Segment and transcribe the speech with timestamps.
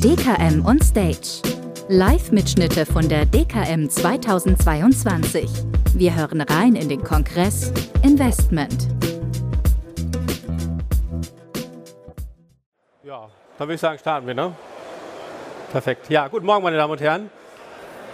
[0.00, 1.40] DKM on Stage.
[1.88, 5.48] Live-Mitschnitte von der DKM 2022.
[5.94, 8.88] Wir hören rein in den Kongress Investment.
[13.04, 14.54] Ja, dann würde ich sagen, starten wir, ne?
[15.72, 16.10] Perfekt.
[16.10, 17.30] Ja, guten Morgen, meine Damen und Herren.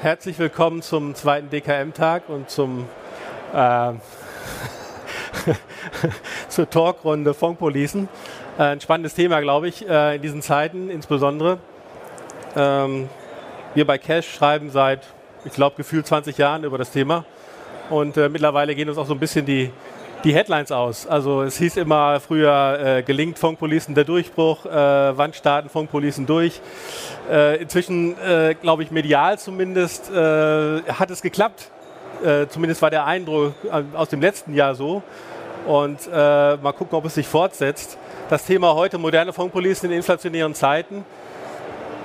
[0.02, 2.86] Herzlich willkommen zum zweiten DKM-Tag und zum
[3.52, 3.92] äh,
[6.48, 8.08] zur Talkrunde Fondpolicen.
[8.56, 11.58] Äh, ein spannendes Thema, glaube ich, äh, in diesen Zeiten insbesondere.
[12.56, 13.08] Ähm,
[13.74, 15.00] wir bei Cash schreiben seit,
[15.44, 17.24] ich glaube, gefühlt 20 Jahren über das Thema.
[17.90, 19.70] Und äh, mittlerweile gehen uns auch so ein bisschen die,
[20.24, 21.06] die Headlines aus.
[21.06, 26.60] Also es hieß immer früher, äh, gelingt Funkpolicen der Durchbruch, äh, wann starten Funkpolicen durch.
[27.30, 31.70] Äh, inzwischen, äh, glaube ich, medial zumindest, äh, hat es geklappt.
[32.24, 33.54] Äh, zumindest war der Eindruck
[33.94, 35.02] aus dem letzten Jahr so.
[35.66, 37.96] Und mal gucken, ob es sich fortsetzt.
[38.28, 41.04] Das Thema heute, moderne Funkpolicen in inflationären Zeiten.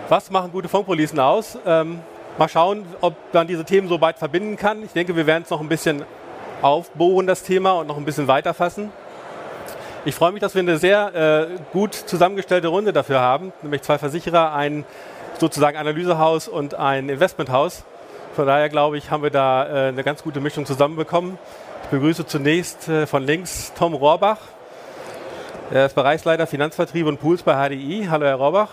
[0.09, 1.57] Was machen gute Funkpolicen aus?
[1.65, 1.99] Ähm,
[2.37, 4.81] mal schauen, ob man diese Themen so weit verbinden kann.
[4.83, 6.05] Ich denke, wir werden es noch ein bisschen
[6.61, 8.89] aufbohren, das Thema, und noch ein bisschen weiterfassen.
[10.05, 13.97] Ich freue mich, dass wir eine sehr äh, gut zusammengestellte Runde dafür haben, nämlich zwei
[13.97, 14.85] Versicherer, ein
[15.39, 17.83] sozusagen Analysehaus und ein Investmenthaus.
[18.33, 21.37] Von daher glaube ich, haben wir da äh, eine ganz gute Mischung zusammenbekommen.
[21.83, 24.39] Ich begrüße zunächst äh, von links Tom Rohrbach.
[25.69, 28.07] Er ist Bereichsleiter Finanzvertrieb und Pools bei HDI.
[28.09, 28.69] Hallo, Herr Rohrbach.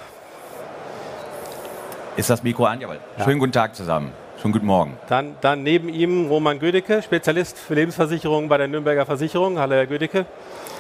[2.17, 2.81] Ist das Mikro an?
[2.81, 3.01] Jawohl.
[3.19, 3.25] Ja.
[3.25, 4.13] Schönen guten Tag zusammen.
[4.41, 4.97] Schönen guten Morgen.
[5.09, 9.59] Dann, dann neben ihm Roman Gödecke, Spezialist für Lebensversicherungen bei der Nürnberger Versicherung.
[9.59, 10.25] Hallo, Herr Gödecke.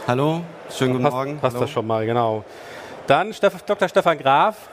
[0.07, 1.39] Hallo, schönen guten passt, Morgen.
[1.39, 1.65] Passt Hallo.
[1.65, 2.45] das schon mal, genau.
[3.09, 3.35] Dann
[3.67, 3.89] Dr.
[3.89, 4.69] Stefan Graf.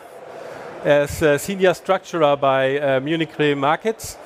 [0.83, 4.19] Er ist äh, Senior Structurer bei äh, Munich Re Markets.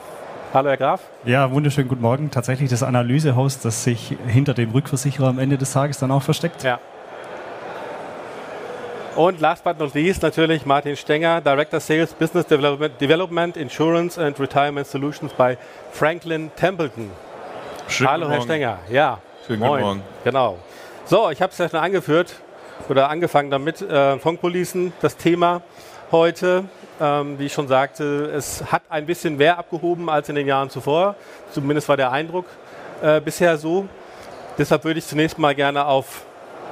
[0.54, 1.02] Hallo, Herr Graf.
[1.24, 2.32] Ja, wunderschönen guten Morgen.
[2.32, 6.64] Tatsächlich das Analysehaus, das sich hinter dem Rückversicherer am Ende des Tages dann auch versteckt.
[6.64, 6.80] Ja,
[9.16, 14.40] und last but not least natürlich Martin Stenger, Director Sales Business Development, Development Insurance and
[14.40, 15.58] Retirement Solutions bei
[15.92, 17.10] Franklin Templeton.
[17.88, 18.80] Schönen Hallo Herr Stenger.
[18.90, 19.20] Ja.
[19.48, 19.72] Schönen Moin.
[19.72, 20.02] guten Morgen.
[20.24, 20.58] Genau.
[21.06, 22.36] So, ich habe es ja schon angeführt
[22.90, 25.62] oder angefangen damit, äh, Fondpolicen, das Thema
[26.12, 26.66] heute.
[27.00, 30.70] Ähm, wie ich schon sagte, es hat ein bisschen mehr abgehoben als in den Jahren
[30.70, 31.16] zuvor.
[31.52, 32.46] Zumindest war der Eindruck
[33.02, 33.88] äh, bisher so.
[34.58, 36.24] Deshalb würde ich zunächst mal gerne auf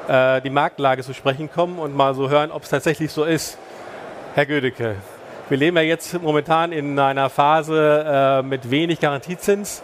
[0.08, 3.58] äh, die Marktlage zu sprechen kommen und mal so hören, ob es tatsächlich so ist.
[4.36, 4.96] Herr Gödecke,
[5.50, 9.84] wir leben ja jetzt momentan in einer Phase äh, mit wenig Garantiezins.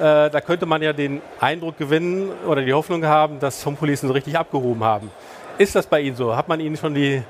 [0.00, 4.12] Äh, da könnte man ja den Eindruck gewinnen oder die Hoffnung haben, dass Homepolicen so
[4.12, 5.10] richtig abgehoben haben.
[5.58, 6.34] Ist das bei Ihnen so?
[6.34, 7.22] Hat man Ihnen schon die,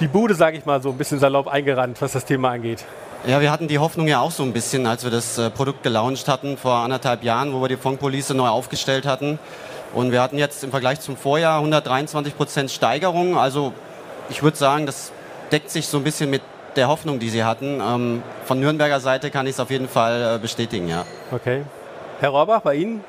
[0.00, 2.84] die Bude, sage ich mal, so ein bisschen salopp eingerannt, was das Thema angeht?
[3.26, 5.82] Ja, wir hatten die Hoffnung ja auch so ein bisschen, als wir das äh, Produkt
[5.82, 9.38] gelauncht hatten vor anderthalb Jahren, wo wir die Fondpolice neu aufgestellt hatten.
[9.96, 13.38] Und wir hatten jetzt im Vergleich zum Vorjahr 123 Prozent Steigerung.
[13.38, 13.72] Also
[14.28, 15.10] ich würde sagen, das
[15.50, 16.42] deckt sich so ein bisschen mit
[16.76, 17.80] der Hoffnung, die Sie hatten.
[17.80, 21.06] Ähm, von Nürnberger Seite kann ich es auf jeden Fall äh, bestätigen, ja.
[21.32, 21.62] Okay.
[22.20, 23.02] Herr Rohrbach, bei Ihnen?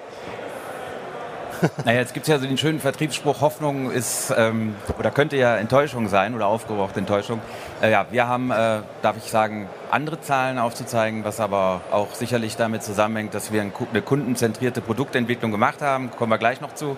[1.86, 5.56] Naja, jetzt gibt es ja so den schönen Vertriebsspruch, Hoffnung ist ähm, oder könnte ja
[5.58, 7.42] Enttäuschung sein oder aufgebrauchte Enttäuschung.
[7.82, 12.56] Äh, ja, wir haben, äh, darf ich sagen, andere Zahlen aufzuzeigen, was aber auch sicherlich
[12.58, 16.12] damit zusammenhängt, dass wir eine kundenzentrierte Produktentwicklung gemacht haben.
[16.12, 16.98] Kommen wir gleich noch zu.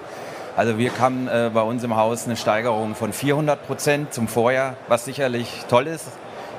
[0.58, 4.76] Also wir haben äh, bei uns im Haus eine Steigerung von 400 Prozent zum Vorjahr,
[4.88, 6.08] was sicherlich toll ist.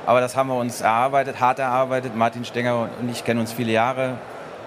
[0.06, 2.16] Aber das haben wir uns erarbeitet, hart erarbeitet.
[2.16, 4.14] Martin Stenger und ich kennen uns viele Jahre.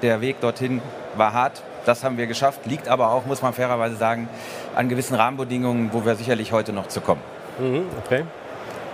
[0.01, 0.81] Der Weg dorthin
[1.15, 1.63] war hart.
[1.85, 4.29] Das haben wir geschafft, liegt aber auch, muss man fairerweise sagen,
[4.75, 7.21] an gewissen Rahmenbedingungen, wo wir sicherlich heute noch zu kommen.
[7.59, 8.23] Mhm, okay.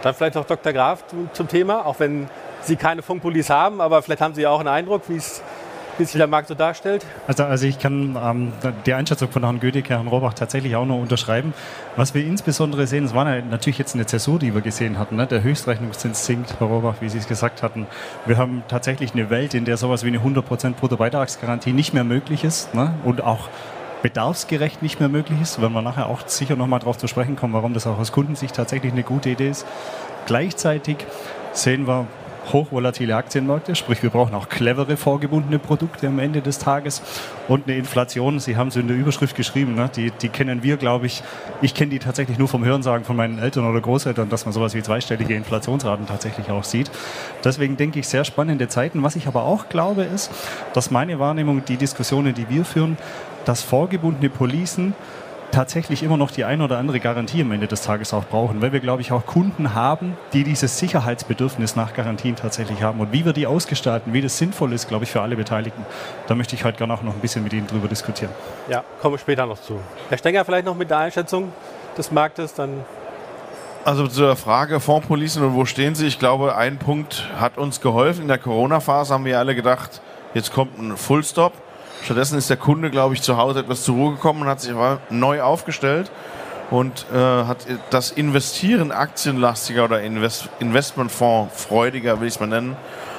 [0.02, 0.74] Dann vielleicht noch Dr.
[0.74, 2.30] Graf zum Thema, auch wenn
[2.62, 5.42] Sie keine Funkpolice haben, aber vielleicht haben Sie auch einen Eindruck, wie es
[6.00, 7.06] wie sich der Markt so darstellt?
[7.28, 8.54] Also, also ich kann ähm,
[8.86, 11.54] die Einschätzung von Herrn Gödecke, Herrn Robach tatsächlich auch nur unterschreiben.
[11.96, 15.18] Was wir insbesondere sehen, es war natürlich jetzt eine Zäsur, die wir gesehen hatten.
[15.18, 15.28] Ne?
[15.28, 17.88] Der Höchstrechnungszins sinkt, Herr Robach, wie Sie es gesagt hatten.
[18.26, 22.44] Wir haben tatsächlich eine Welt, in der sowas wie eine 100% Bruttobeitragsgarantie nicht mehr möglich
[22.44, 22.94] ist ne?
[23.04, 23.50] und auch
[24.02, 27.54] bedarfsgerecht nicht mehr möglich ist, wenn wir nachher auch sicher nochmal darauf zu sprechen kommen,
[27.54, 29.66] warum das auch aus Kundensicht tatsächlich eine gute Idee ist.
[30.26, 30.98] Gleichzeitig
[31.52, 32.08] sehen wir
[32.54, 37.02] hochvolatile Aktienmärkte, sprich wir brauchen auch clevere vorgebundene Produkte am Ende des Tages
[37.48, 39.90] und eine Inflation, Sie haben es in der Überschrift geschrieben, ne?
[39.96, 41.24] die, die kennen wir, glaube ich,
[41.62, 44.74] ich kenne die tatsächlich nur vom Hörensagen von meinen Eltern oder Großeltern, dass man sowas
[44.74, 46.92] wie zweistellige Inflationsraten tatsächlich auch sieht.
[47.44, 49.04] Deswegen denke ich, sehr spannende Zeiten.
[49.04, 50.32] Was ich aber auch glaube, ist,
[50.74, 52.98] dass meine Wahrnehmung, die Diskussionen, die wir führen,
[53.46, 54.94] dass vorgebundene Policen
[55.52, 58.72] tatsächlich immer noch die ein oder andere Garantie am Ende des Tages auch brauchen, weil
[58.72, 63.00] wir, glaube ich, auch Kunden haben, die dieses Sicherheitsbedürfnis nach Garantien tatsächlich haben.
[63.00, 65.86] Und wie wir die ausgestalten, wie das sinnvoll ist, glaube ich, für alle Beteiligten,
[66.28, 68.32] da möchte ich heute gerne auch noch ein bisschen mit Ihnen drüber diskutieren.
[68.70, 69.80] Ja, kommen wir später noch zu.
[70.10, 71.52] Herr Stenger, vielleicht noch mit der Einschätzung
[71.98, 72.86] des Marktes, dann
[73.86, 76.08] Also zur Frage Fondspolicen und wo stehen sie?
[76.08, 78.24] Ich glaube, ein Punkt hat uns geholfen.
[78.24, 80.02] In der Corona-Phase haben wir alle gedacht,
[80.34, 81.54] jetzt kommt ein Fullstop.
[82.04, 84.74] Stattdessen ist der Kunde, glaube ich, zu Hause etwas zur Ruhe gekommen und hat sich
[85.10, 86.12] neu aufgestellt
[86.72, 92.76] und äh, hat das Investieren aktienlastiger oder Invest Investmentfonds freudiger, will ich es mal nennen,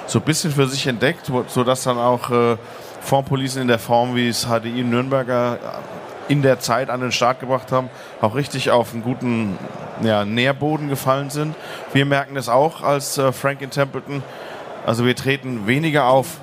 [0.06, 2.56] so ein bisschen für sich entdeckt, sodass dann auch äh,
[3.00, 5.58] Fondspolicen in der Form, wie es HDI Nürnberger
[6.28, 7.90] in der Zeit an den Start gebracht haben,
[8.20, 9.58] auch richtig auf einen guten
[10.02, 11.56] ja, Nährboden gefallen sind.
[11.92, 14.22] Wir merken das auch als äh, Frank in Templeton.
[14.86, 16.38] Also wir treten weniger auf,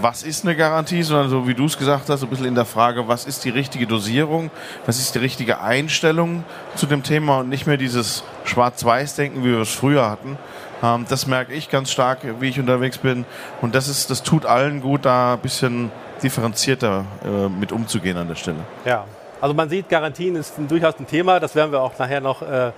[0.00, 2.54] was ist eine Garantie, sondern so wie du es gesagt hast, so ein bisschen in
[2.54, 4.50] der Frage, was ist die richtige Dosierung,
[4.86, 9.60] was ist die richtige Einstellung zu dem Thema und nicht mehr dieses Schwarz-Weiß-Denken, wie wir
[9.60, 10.38] es früher hatten.
[10.82, 13.24] Ähm, das merke ich ganz stark, wie ich unterwegs bin.
[13.60, 15.90] Und das ist, das tut allen gut, da ein bisschen
[16.22, 18.58] differenzierter äh, mit umzugehen an der Stelle.
[18.84, 19.04] Ja,
[19.40, 21.40] also man sieht, Garantien ist ein, durchaus ein Thema.
[21.40, 22.72] Das werden wir auch nachher noch ein äh,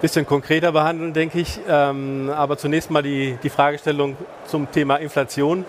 [0.00, 1.60] bisschen konkreter behandeln, denke ich.
[1.68, 5.64] Ähm, aber zunächst mal die, die Fragestellung zum Thema Inflation.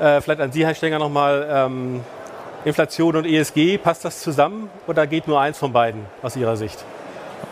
[0.00, 1.46] Äh, vielleicht an Sie, Herr Stenger, nochmal.
[1.50, 2.00] Ähm,
[2.64, 6.84] Inflation und ESG, passt das zusammen oder geht nur eins von beiden aus Ihrer Sicht?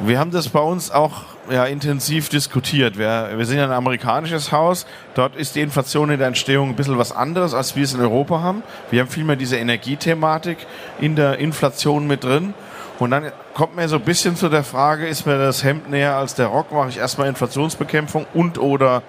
[0.00, 2.98] Wir haben das bei uns auch ja, intensiv diskutiert.
[2.98, 4.86] Wir, wir sind ja ein amerikanisches Haus.
[5.14, 8.00] Dort ist die Inflation in der Entstehung ein bisschen was anderes, als wir es in
[8.00, 8.62] Europa haben.
[8.90, 10.58] Wir haben vielmehr diese Energiethematik
[11.00, 12.54] in der Inflation mit drin.
[12.98, 16.16] Und dann kommt mir so ein bisschen zu der Frage, ist mir das Hemd näher
[16.16, 16.70] als der Rock?
[16.70, 19.02] Mache ich erstmal Inflationsbekämpfung und oder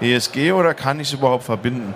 [0.00, 1.94] ESG oder kann ich es überhaupt verbinden?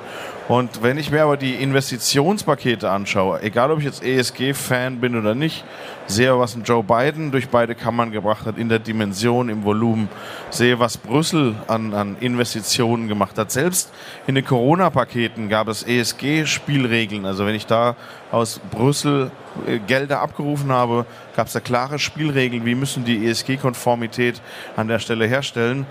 [0.51, 5.37] Und wenn ich mir aber die Investitionspakete anschaue, egal ob ich jetzt ESG-Fan bin oder
[5.37, 5.65] nicht,
[6.09, 10.09] sehe, was ein Joe Biden durch beide Kammern gebracht hat in der Dimension, im Volumen,
[10.51, 13.53] sehe, was Brüssel an, an Investitionen gemacht hat.
[13.53, 13.93] Selbst
[14.27, 17.27] in den Corona-Paketen gab es ESG-Spielregeln.
[17.27, 17.95] Also wenn ich da
[18.33, 19.31] aus Brüssel
[19.67, 21.07] äh, Gelder abgerufen habe,
[21.37, 24.41] gab es da klare Spielregeln, wie müssen die ESG-Konformität
[24.77, 25.81] an der Stelle herstellen.
[25.81, 25.85] Mhm.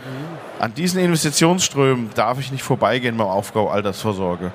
[0.60, 4.49] An diesen Investitionsströmen darf ich nicht vorbeigehen beim Aufbau Altersvorsorge.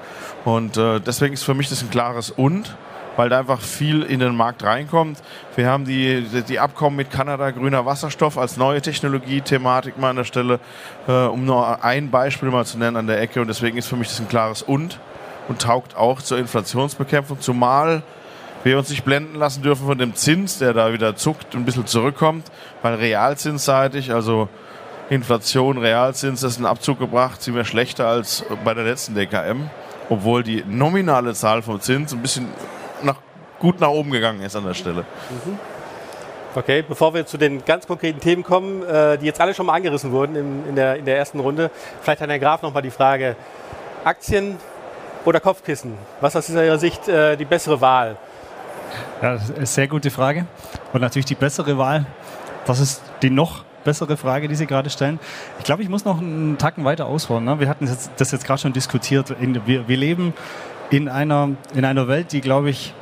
[0.45, 2.77] Und äh, deswegen ist für mich das ein klares Und
[3.17, 5.19] weil da einfach viel in den Markt reinkommt.
[5.55, 10.25] Wir haben die, die Abkommen mit Kanada, grüner Wasserstoff als neue Technologie-Thematik mal an der
[10.25, 10.59] Stelle,
[11.07, 13.41] äh, um nur ein Beispiel mal zu nennen an der Ecke.
[13.41, 14.99] Und deswegen ist für mich das ein klares Und
[15.49, 18.03] und taugt auch zur Inflationsbekämpfung, zumal
[18.63, 21.65] wir uns nicht blenden lassen dürfen von dem Zins, der da wieder zuckt und ein
[21.67, 22.51] bisschen zurückkommt,
[22.81, 24.49] weil realzinsseitig, also
[25.11, 29.69] Inflation, Realzins, das ist ein Abzug gebracht, sind wir schlechter als bei der letzten DKM,
[30.09, 32.49] obwohl die nominale Zahl vom Zins ein bisschen
[33.03, 33.17] nach,
[33.59, 35.05] gut nach oben gegangen ist an der Stelle.
[35.31, 35.59] Mhm.
[36.57, 39.75] Okay, bevor wir zu den ganz konkreten Themen kommen, äh, die jetzt alle schon mal
[39.75, 41.71] angerissen wurden in, in, der, in der ersten Runde,
[42.01, 43.35] vielleicht an Herrn Graf nochmal die Frage,
[44.05, 44.57] Aktien
[45.25, 45.95] oder Kopfkissen?
[46.21, 48.17] Was ist aus Ihrer Sicht äh, die bessere Wahl?
[49.21, 50.47] Ja, das ist eine sehr gute Frage.
[50.93, 52.07] Und natürlich die bessere Wahl,
[52.67, 55.19] das ist die noch bessere Frage, die Sie gerade stellen.
[55.59, 57.45] Ich glaube, ich muss noch einen Tacken weiter ausholen.
[57.45, 57.61] Ne?
[57.61, 59.35] Wir hatten das jetzt gerade schon diskutiert.
[59.39, 60.35] wir, wir leben
[60.91, 62.95] in einer, in einer Welt, die, glaube ich,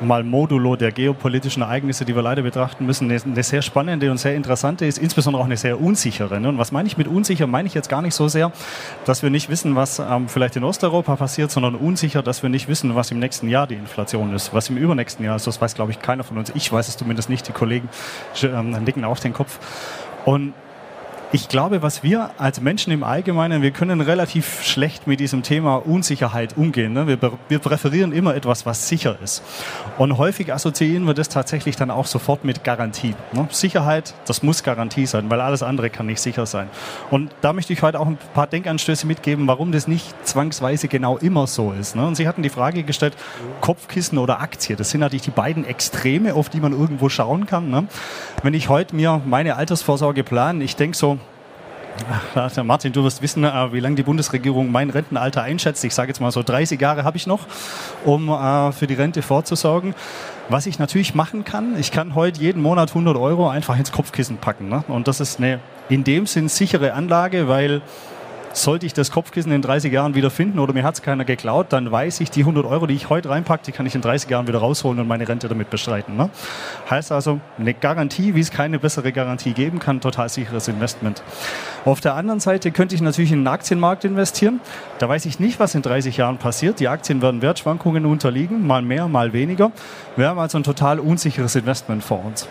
[0.00, 4.34] mal modulo der geopolitischen Ereignisse, die wir leider betrachten müssen, eine, sehr spannende und sehr
[4.34, 6.40] interessante ist, insbesondere auch eine sehr unsichere.
[6.40, 6.48] Ne?
[6.48, 7.46] Und was meine ich mit unsicher?
[7.46, 8.52] Meine ich jetzt gar nicht so sehr,
[9.04, 12.68] dass wir nicht wissen, was ähm, vielleicht in Osteuropa passiert, sondern unsicher, dass wir nicht
[12.68, 15.46] wissen, was im nächsten Jahr die Inflation ist, was im übernächsten Jahr ist.
[15.46, 16.52] Das weiß, glaube ich, keiner von uns.
[16.54, 17.46] Ich weiß es zumindest nicht.
[17.48, 17.88] Die Kollegen
[18.42, 19.58] ähm, nicken auf den Kopf.
[20.24, 20.52] Und
[21.32, 25.76] ich glaube, was wir als Menschen im Allgemeinen, wir können relativ schlecht mit diesem Thema
[25.76, 26.92] Unsicherheit umgehen.
[26.92, 27.06] Ne?
[27.06, 27.18] Wir,
[27.48, 29.42] wir, präferieren immer etwas, was sicher ist.
[29.96, 33.14] Und häufig assoziieren wir das tatsächlich dann auch sofort mit Garantie.
[33.32, 33.46] Ne?
[33.50, 36.68] Sicherheit, das muss Garantie sein, weil alles andere kann nicht sicher sein.
[37.12, 41.16] Und da möchte ich heute auch ein paar Denkanstöße mitgeben, warum das nicht zwangsweise genau
[41.16, 41.94] immer so ist.
[41.94, 42.08] Ne?
[42.08, 43.16] Und Sie hatten die Frage gestellt,
[43.60, 44.74] Kopfkissen oder Aktie.
[44.74, 47.70] Das sind natürlich die beiden Extreme, auf die man irgendwo schauen kann.
[47.70, 47.86] Ne?
[48.42, 51.19] Wenn ich heute mir meine Altersvorsorge plane, ich denke so,
[52.64, 55.84] Martin, du wirst wissen, äh, wie lange die Bundesregierung mein Rentenalter einschätzt.
[55.84, 57.40] Ich sage jetzt mal so 30 Jahre habe ich noch,
[58.04, 59.94] um äh, für die Rente vorzusorgen.
[60.48, 64.38] Was ich natürlich machen kann, ich kann heute jeden Monat 100 Euro einfach ins Kopfkissen
[64.38, 64.68] packen.
[64.68, 64.82] Ne?
[64.88, 67.82] Und das ist eine in dem Sinn sichere Anlage, weil
[68.52, 71.72] sollte ich das Kopfkissen in 30 Jahren wieder finden oder mir hat es keiner geklaut,
[71.72, 74.30] dann weiß ich, die 100 Euro, die ich heute reinpacke, die kann ich in 30
[74.30, 76.16] Jahren wieder rausholen und meine Rente damit bestreiten.
[76.16, 76.30] Ne?
[76.88, 81.22] Heißt also, eine Garantie, wie es keine bessere Garantie geben kann, total sicheres Investment.
[81.84, 84.60] Auf der anderen Seite könnte ich natürlich in den Aktienmarkt investieren.
[84.98, 86.80] Da weiß ich nicht, was in 30 Jahren passiert.
[86.80, 89.72] Die Aktien werden Wertschwankungen unterliegen, mal mehr, mal weniger.
[90.16, 92.48] Wir haben also ein total unsicheres Investment vor uns.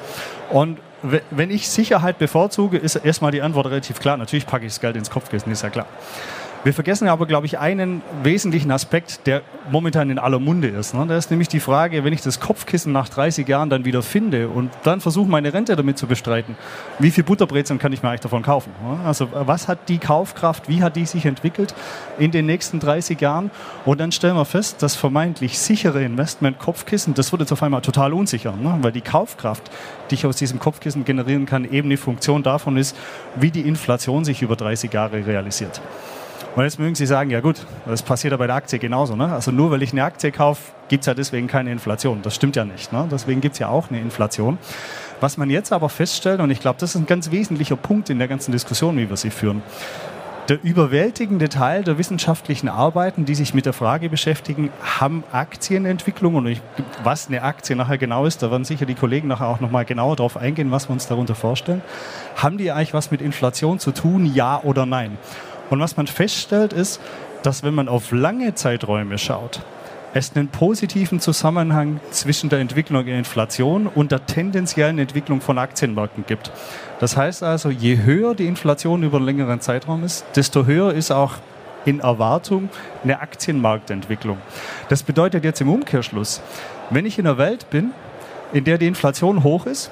[0.50, 4.18] Und wenn ich Sicherheit bevorzuge, ist erstmal die Antwort relativ klar.
[4.18, 5.86] Natürlich packe ich das Geld ins Kopfkissen, ist ja klar.
[6.66, 10.94] Wir vergessen aber, glaube ich, einen wesentlichen Aspekt, der momentan in aller Munde ist.
[10.94, 11.06] Ne?
[11.08, 14.50] Das ist nämlich die Frage, wenn ich das Kopfkissen nach 30 Jahren dann wieder finde
[14.50, 16.58] und dann versuche, meine Rente damit zu bestreiten,
[17.00, 18.74] wie viel Butterbrezeln kann ich mir eigentlich davon kaufen?
[18.84, 19.00] Ne?
[19.06, 21.74] Also was hat die Kaufkraft, wie hat die sich entwickelt
[22.18, 23.52] in den nächsten 30 Jahren?
[23.86, 27.82] Und dann stellen wir fest, das vermeintlich sichere Investment Kopfkissen, das wird jetzt auf einmal
[27.82, 28.78] total unsicher, ne?
[28.82, 29.72] weil die Kaufkraft,
[30.12, 32.98] die ich aus diesem Kopfkissen generieren kann, eben eine Funktion davon ist,
[33.38, 35.80] wie die Inflation sich über 30 Jahre realisiert.
[36.56, 39.16] Und jetzt mögen Sie sagen, ja gut, das passiert ja bei der Aktie genauso.
[39.16, 39.32] Ne?
[39.32, 42.22] Also nur weil ich eine Aktie kaufe, gibt es ja deswegen keine Inflation.
[42.24, 42.92] Das stimmt ja nicht.
[42.92, 43.08] Ne?
[43.12, 44.58] Deswegen gibt es ja auch eine Inflation.
[45.22, 48.20] Was man jetzt aber feststellt, und ich glaube, das ist ein ganz wesentlicher Punkt in
[48.20, 49.62] der ganzen Diskussion, wie wir sie führen,
[50.50, 56.48] der überwältigende Teil der wissenschaftlichen Arbeiten, die sich mit der Frage beschäftigen, haben Aktienentwicklung und
[56.48, 56.60] ich,
[57.04, 60.16] was eine Aktie nachher genau ist, da werden sicher die Kollegen nachher auch nochmal genauer
[60.16, 61.84] darauf eingehen, was wir uns darunter vorstellen.
[62.36, 65.20] Haben die eigentlich was mit Inflation zu tun, ja oder nein?
[65.70, 67.00] Und was man feststellt, ist,
[67.44, 69.62] dass wenn man auf lange Zeiträume schaut,
[70.14, 76.26] es einen positiven Zusammenhang zwischen der Entwicklung der Inflation und der tendenziellen Entwicklung von Aktienmärkten
[76.26, 76.52] gibt.
[77.00, 81.12] Das heißt also, je höher die Inflation über einen längeren Zeitraum ist, desto höher ist
[81.12, 81.36] auch
[81.86, 82.70] in Erwartung
[83.04, 84.38] eine Aktienmarktentwicklung.
[84.90, 86.42] Das bedeutet jetzt im Umkehrschluss,
[86.90, 87.92] wenn ich in einer Welt bin,
[88.52, 89.92] in der die Inflation hoch ist,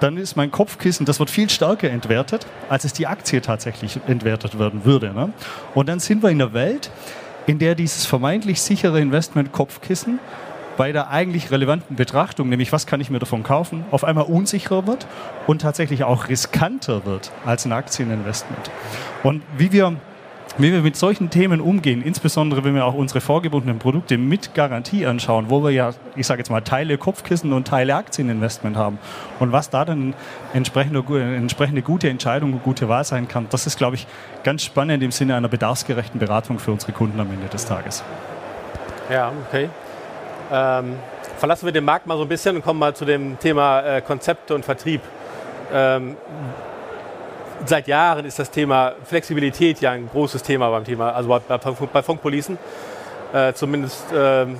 [0.00, 4.58] dann ist mein Kopfkissen, das wird viel stärker entwertet, als es die Aktie tatsächlich entwertet
[4.58, 5.12] werden würde.
[5.12, 5.32] Ne?
[5.74, 6.90] Und dann sind wir in einer Welt,
[7.46, 10.18] in der dieses vermeintlich sichere Investment Kopfkissen
[10.76, 14.86] bei der eigentlich relevanten Betrachtung, nämlich was kann ich mir davon kaufen, auf einmal unsicherer
[14.86, 15.08] wird
[15.48, 18.70] und tatsächlich auch riskanter wird als ein Aktieninvestment.
[19.24, 19.96] Und wie wir
[20.56, 25.06] wie wir mit solchen Themen umgehen, insbesondere wenn wir auch unsere vorgebundenen Produkte mit Garantie
[25.06, 28.98] anschauen, wo wir ja, ich sage jetzt mal, Teile Kopfkissen und Teile Aktieninvestment haben
[29.38, 30.14] und was da dann
[30.54, 31.04] entsprechende,
[31.36, 34.06] entsprechende gute Entscheidung und gute Wahl sein kann, das ist, glaube ich,
[34.42, 38.02] ganz spannend im Sinne einer bedarfsgerechten Beratung für unsere Kunden am Ende des Tages.
[39.10, 39.68] Ja, okay.
[40.50, 40.96] Ähm,
[41.36, 44.00] verlassen wir den Markt mal so ein bisschen und kommen mal zu dem Thema äh,
[44.00, 45.02] Konzepte und Vertrieb.
[45.72, 46.16] Ähm,
[47.64, 51.58] seit Jahren ist das Thema Flexibilität ja ein großes Thema beim Thema, also bei,
[51.92, 52.58] bei Funkpolicen.
[53.32, 54.58] Äh, zumindest ähm,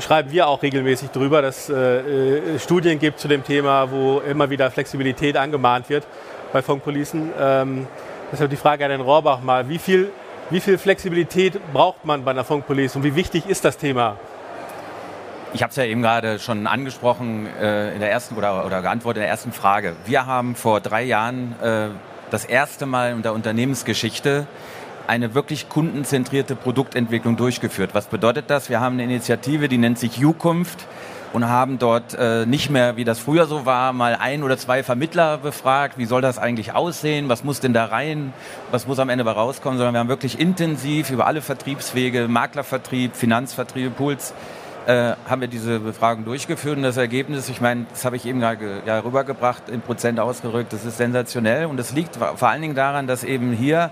[0.00, 4.50] schreiben wir auch regelmäßig darüber, dass äh, äh, Studien gibt zu dem Thema, wo immer
[4.50, 6.06] wieder Flexibilität angemahnt wird
[6.52, 7.32] bei Funkpolicen.
[7.38, 7.86] Ähm,
[8.30, 10.10] deshalb die Frage an den Rohrbach mal, wie viel,
[10.50, 14.16] wie viel Flexibilität braucht man bei einer Funkpolice und wie wichtig ist das Thema?
[15.54, 19.18] Ich habe es ja eben gerade schon angesprochen äh, in der ersten oder, oder geantwortet
[19.18, 19.94] in der ersten Frage.
[20.04, 21.88] Wir haben vor drei Jahren äh,
[22.34, 24.48] das erste Mal in der Unternehmensgeschichte
[25.06, 27.90] eine wirklich kundenzentrierte Produktentwicklung durchgeführt.
[27.94, 28.68] Was bedeutet das?
[28.68, 30.84] Wir haben eine Initiative, die nennt sich Zukunft
[31.32, 34.82] und haben dort äh, nicht mehr, wie das früher so war, mal ein oder zwei
[34.82, 38.32] Vermittler befragt, wie soll das eigentlich aussehen, was muss denn da rein,
[38.72, 43.96] was muss am Ende rauskommen, sondern wir haben wirklich intensiv über alle Vertriebswege, Maklervertrieb, Finanzvertrieb,
[43.96, 44.34] Puls,
[44.86, 48.40] äh, haben wir diese Befragung durchgeführt und das Ergebnis, ich meine, das habe ich eben
[48.40, 52.74] gerade ja, rübergebracht, in Prozent ausgerückt, das ist sensationell und das liegt vor allen Dingen
[52.74, 53.90] daran, dass eben hier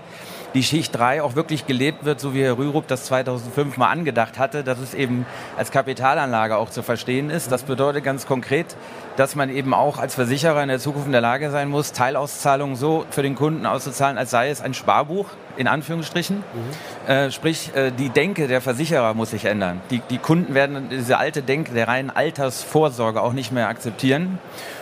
[0.53, 4.37] die Schicht 3 auch wirklich gelebt wird, so wie Herr Rürup das 2005 mal angedacht
[4.37, 5.25] hatte, dass es eben
[5.57, 7.51] als Kapitalanlage auch zu verstehen ist.
[7.51, 8.75] Das bedeutet ganz konkret,
[9.17, 12.75] dass man eben auch als Versicherer in der Zukunft in der Lage sein muss, Teilauszahlungen
[12.75, 15.25] so für den Kunden auszuzahlen, als sei es ein Sparbuch,
[15.57, 16.37] in Anführungsstrichen.
[16.37, 17.09] Mhm.
[17.09, 19.81] Äh, sprich, äh, die Denke der Versicherer muss sich ändern.
[19.89, 24.39] Die, die Kunden werden diese alte Denke der reinen Altersvorsorge auch nicht mehr akzeptieren.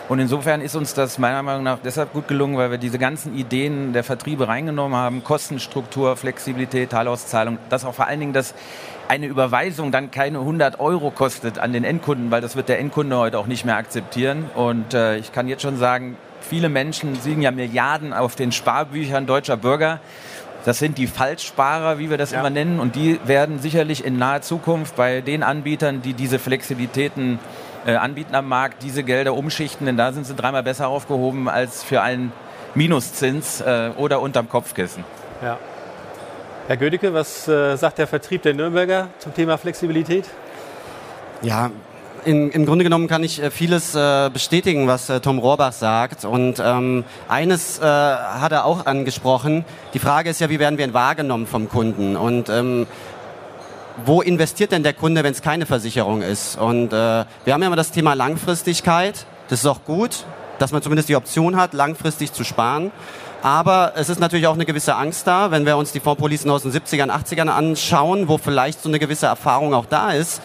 [0.08, 3.36] Und insofern ist uns das meiner Meinung nach deshalb gut gelungen, weil wir diese ganzen
[3.36, 5.24] Ideen der Vertriebe reingenommen haben.
[5.24, 7.58] Kostenstruktur, Flexibilität, Teilauszahlung.
[7.70, 8.54] Das auch vor allen Dingen, dass
[9.08, 13.16] eine Überweisung dann keine 100 Euro kostet an den Endkunden, weil das wird der Endkunde
[13.16, 14.50] heute auch nicht mehr akzeptieren.
[14.54, 19.26] Und äh, ich kann jetzt schon sagen, viele Menschen siegen ja Milliarden auf den Sparbüchern
[19.26, 20.00] deutscher Bürger.
[20.64, 22.40] Das sind die Falschsparer, wie wir das ja.
[22.40, 22.78] immer nennen.
[22.78, 27.38] Und die werden sicherlich in naher Zukunft bei den Anbietern, die diese Flexibilitäten
[27.86, 31.82] äh, anbieten am Markt, diese Gelder umschichten, denn da sind sie dreimal besser aufgehoben als
[31.82, 32.32] für einen
[32.74, 35.04] Minuszins äh, oder unterm Kopfkissen.
[35.42, 35.58] Ja.
[36.68, 40.28] Herr Gödicke, was äh, sagt der Vertrieb der Nürnberger zum Thema Flexibilität?
[41.42, 41.72] Ja,
[42.24, 46.24] in, im Grunde genommen kann ich äh, vieles äh, bestätigen, was äh, Tom Rohrbach sagt.
[46.24, 49.64] Und ähm, eines äh, hat er auch angesprochen.
[49.94, 52.16] Die Frage ist ja, wie werden wir wahrgenommen vom Kunden?
[52.16, 52.86] Und ähm,
[54.04, 56.56] wo investiert denn der Kunde, wenn es keine Versicherung ist?
[56.56, 59.26] Und äh, wir haben ja immer das Thema Langfristigkeit.
[59.48, 60.24] Das ist auch gut,
[60.58, 62.90] dass man zumindest die Option hat, langfristig zu sparen.
[63.42, 66.62] Aber es ist natürlich auch eine gewisse Angst da, wenn wir uns die Fondspolicen aus
[66.62, 70.40] den 70ern, 80ern anschauen, wo vielleicht so eine gewisse Erfahrung auch da ist.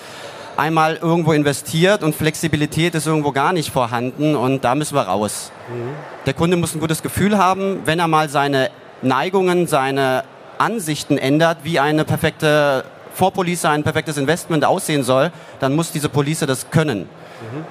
[0.57, 5.51] Einmal irgendwo investiert und Flexibilität ist irgendwo gar nicht vorhanden und da müssen wir raus.
[5.69, 5.89] Mhm.
[6.25, 8.71] Der Kunde muss ein gutes Gefühl haben, wenn er mal seine
[9.03, 10.23] Neigungen, seine
[10.57, 12.83] Ansichten ändert, wie eine perfekte
[13.13, 17.07] Vorpolice, ein perfektes Investment aussehen soll, dann muss diese Police das können.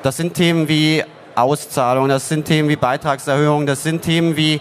[0.02, 1.02] Das sind Themen wie
[1.34, 4.60] Auszahlung, das sind Themen wie Beitragserhöhung, das sind Themen wie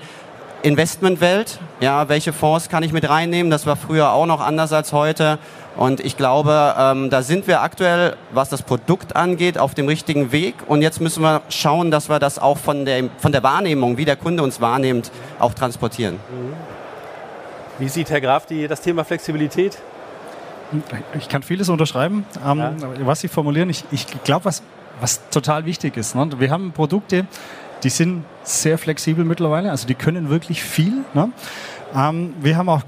[0.66, 1.60] Investmentwelt.
[1.80, 3.52] Ja, welche Fonds kann ich mit reinnehmen?
[3.52, 5.38] Das war früher auch noch anders als heute.
[5.78, 10.32] Und ich glaube, ähm, da sind wir aktuell, was das Produkt angeht, auf dem richtigen
[10.32, 10.56] Weg.
[10.66, 14.06] Und jetzt müssen wir schauen, dass wir das auch von der, von der Wahrnehmung, wie
[14.06, 16.20] der Kunde uns wahrnimmt, auch transportieren.
[17.78, 19.78] Wie sieht Herr Graf die, das Thema Flexibilität?
[21.16, 22.26] Ich kann vieles unterschreiben.
[22.44, 22.74] Ähm, ja.
[23.02, 24.64] Was Sie formulieren, ich, ich glaube, was,
[25.00, 26.16] was total wichtig ist.
[26.16, 26.28] Ne?
[26.40, 27.28] Wir haben Produkte,
[27.86, 31.04] die sind sehr flexibel mittlerweile, also die können wirklich viel.
[31.14, 31.30] Ne?
[31.96, 32.82] Ähm, wir haben auch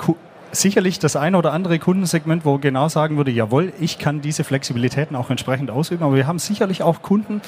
[0.52, 5.16] sicherlich das eine oder andere Kundensegment, wo genau sagen würde, jawohl, ich kann diese Flexibilitäten
[5.16, 7.42] auch entsprechend ausüben, aber wir haben sicherlich auch Kunden,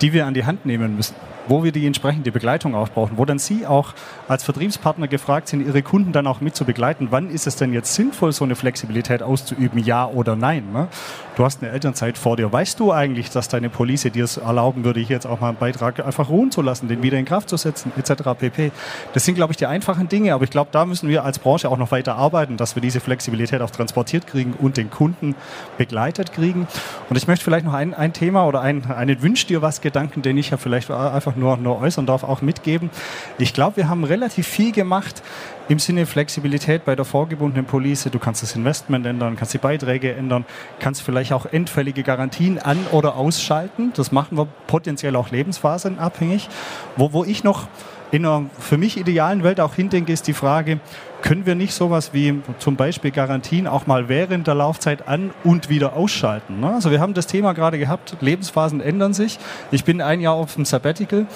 [0.00, 1.14] die wir an die Hand nehmen müssen
[1.48, 3.94] wo wir die entsprechende Begleitung auch brauchen, wo dann Sie auch
[4.28, 7.08] als Vertriebspartner gefragt sind, Ihre Kunden dann auch mit zu begleiten.
[7.10, 10.72] Wann ist es denn jetzt sinnvoll, so eine Flexibilität auszuüben, ja oder nein?
[10.72, 10.88] Ne?
[11.36, 12.52] Du hast eine Elternzeit vor dir.
[12.52, 15.58] Weißt du eigentlich, dass deine Police dir es erlauben würde, hier jetzt auch mal einen
[15.58, 18.22] Beitrag einfach ruhen zu lassen, den wieder in Kraft zu setzen, etc.
[18.38, 18.72] pp.
[19.12, 21.68] Das sind, glaube ich, die einfachen Dinge, aber ich glaube, da müssen wir als Branche
[21.68, 25.34] auch noch weiter arbeiten, dass wir diese Flexibilität auch transportiert kriegen und den Kunden
[25.78, 26.66] begleitet kriegen.
[27.08, 30.22] Und ich möchte vielleicht noch ein, ein Thema oder ein, einen Wünsch dir was Gedanken,
[30.22, 32.90] den ich ja vielleicht einfach nur, nur äußern darf, auch mitgeben.
[33.38, 35.22] Ich glaube, wir haben relativ viel gemacht
[35.68, 38.08] im Sinne Flexibilität bei der vorgebundenen Police.
[38.10, 40.44] Du kannst das Investment ändern, kannst die Beiträge ändern,
[40.78, 43.92] kannst vielleicht auch endfällige Garantien an- oder ausschalten.
[43.94, 46.48] Das machen wir potenziell auch lebensphasenabhängig.
[46.96, 47.66] Wo, wo ich noch
[48.10, 50.80] in einer für mich idealen Welt auch hindenke, ist die Frage,
[51.22, 55.68] können wir nicht sowas wie zum Beispiel Garantien auch mal während der Laufzeit an und
[55.68, 56.60] wieder ausschalten?
[56.60, 56.72] Ne?
[56.72, 59.38] Also wir haben das Thema gerade gehabt, Lebensphasen ändern sich.
[59.70, 61.26] Ich bin ein Jahr auf dem Sabbatical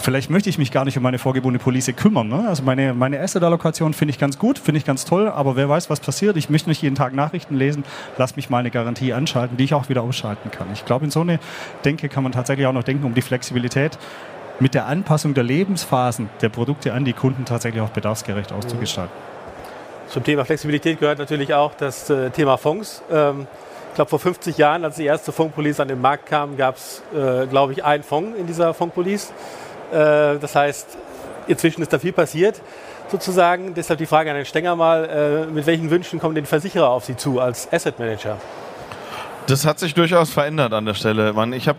[0.00, 2.28] vielleicht möchte ich mich gar nicht um meine vorgebundene Police kümmern.
[2.28, 2.48] Ne?
[2.48, 5.90] Also meine, meine Asset-Allokation finde ich ganz gut, finde ich ganz toll, aber wer weiß,
[5.90, 6.36] was passiert.
[6.36, 7.84] Ich möchte nicht jeden Tag Nachrichten lesen,
[8.16, 10.68] lass mich mal eine Garantie anschalten, die ich auch wieder ausschalten kann.
[10.72, 11.38] Ich glaube, in so eine
[11.84, 13.98] Denke kann man tatsächlich auch noch denken, um die Flexibilität
[14.60, 19.12] mit der Anpassung der Lebensphasen der Produkte an die Kunden tatsächlich auch bedarfsgerecht auszugestalten.
[20.08, 23.02] Zum Thema Flexibilität gehört natürlich auch das äh, Thema Fonds.
[23.10, 23.46] Ähm,
[23.90, 27.02] ich glaube, vor 50 Jahren, als die erste Fondspolice an den Markt kam, gab es,
[27.14, 29.32] äh, glaube ich, einen Fonds in dieser Fondspolice.
[29.92, 30.98] Äh, das heißt,
[31.46, 32.60] inzwischen ist da viel passiert
[33.08, 33.74] sozusagen.
[33.74, 37.16] Deshalb die Frage an den Stenger mal, mit welchen Wünschen kommen den Versicherer auf Sie
[37.16, 38.36] zu als Asset Manager?
[39.48, 41.34] Das hat sich durchaus verändert an der Stelle.
[41.56, 41.78] Ich habe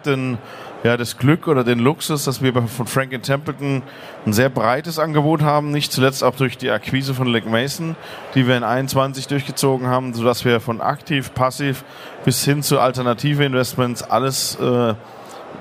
[0.83, 3.83] ja, das Glück oder den Luxus, dass wir von Frank Templeton
[4.25, 7.95] ein sehr breites Angebot haben, nicht zuletzt auch durch die Akquise von Lake Mason,
[8.33, 11.83] die wir in 21 durchgezogen haben, sodass wir von aktiv, passiv
[12.25, 14.95] bis hin zu alternative Investments alles äh,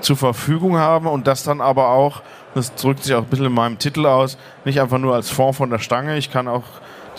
[0.01, 2.23] zur Verfügung haben und das dann aber auch,
[2.55, 5.59] das drückt sich auch ein bisschen in meinem Titel aus, nicht einfach nur als Fonds
[5.59, 6.17] von der Stange.
[6.17, 6.65] Ich kann auch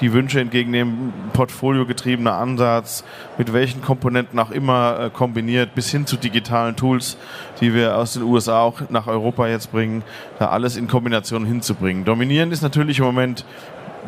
[0.01, 3.03] die Wünsche entgegennehmen, portfoliogetriebener Ansatz,
[3.37, 7.17] mit welchen Komponenten auch immer äh, kombiniert, bis hin zu digitalen Tools,
[7.61, 10.03] die wir aus den USA auch nach Europa jetzt bringen,
[10.39, 12.03] da alles in Kombination hinzubringen.
[12.03, 13.45] Dominierend ist natürlich im Moment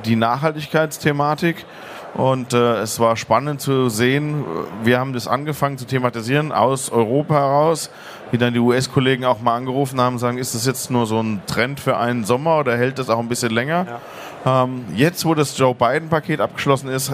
[0.06, 1.66] die Nachhaltigkeitsthematik.
[2.14, 4.46] Und äh, es war spannend zu sehen,
[4.84, 7.90] wir haben das angefangen zu thematisieren aus Europa heraus,
[8.30, 11.42] wie dann die US-Kollegen auch mal angerufen haben, sagen, ist das jetzt nur so ein
[11.48, 14.00] Trend für einen Sommer oder hält das auch ein bisschen länger?
[14.46, 14.64] Ja.
[14.64, 17.14] Ähm, jetzt, wo das Joe Biden-Paket abgeschlossen ist,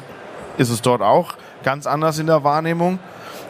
[0.57, 1.33] ist es dort auch
[1.63, 2.99] ganz anders in der Wahrnehmung.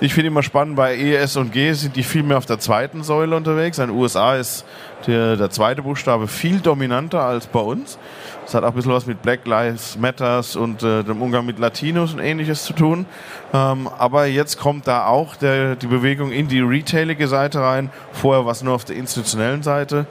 [0.01, 3.03] Ich finde immer spannend, bei ES und G sind die viel mehr auf der zweiten
[3.03, 3.79] Säule unterwegs.
[3.79, 4.63] In den USA ist
[5.07, 7.97] der, der zweite Buchstabe viel dominanter als bei uns.
[8.45, 11.59] Das hat auch ein bisschen was mit Black Lives Matters und äh, dem Umgang mit
[11.59, 13.07] Latinos und ähnliches zu tun.
[13.53, 17.89] Ähm, aber jetzt kommt da auch der, die Bewegung in die retailige Seite rein.
[18.13, 20.05] Vorher war es nur auf der institutionellen Seite.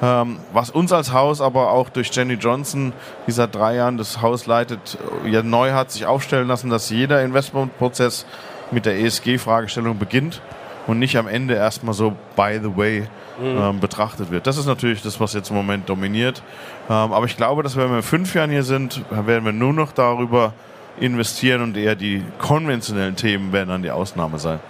[0.00, 2.94] Ähm, was uns als Haus aber auch durch Jenny Johnson,
[3.26, 7.22] die seit drei Jahren das Haus leitet, ja neu hat sich aufstellen lassen, dass jeder
[7.22, 8.24] Investmentprozess
[8.70, 10.40] mit der ESG-Fragestellung beginnt
[10.86, 13.06] und nicht am Ende erstmal so by the way
[13.40, 13.58] mhm.
[13.60, 14.46] ähm, betrachtet wird.
[14.46, 16.42] Das ist natürlich das, was jetzt im Moment dominiert.
[16.88, 19.72] Ähm, aber ich glaube, dass wenn wir in fünf Jahren hier sind, werden wir nur
[19.72, 20.52] noch darüber
[21.00, 24.60] investieren und eher die konventionellen Themen werden dann die Ausnahme sein.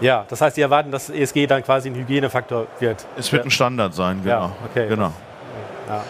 [0.00, 3.06] Ja, das heißt, Sie erwarten, dass ESG dann quasi ein Hygienefaktor wird.
[3.16, 4.36] Es wird ein Standard sein, genau.
[4.36, 4.88] Ja, okay.
[4.88, 5.12] genau.
[5.88, 6.02] Ja.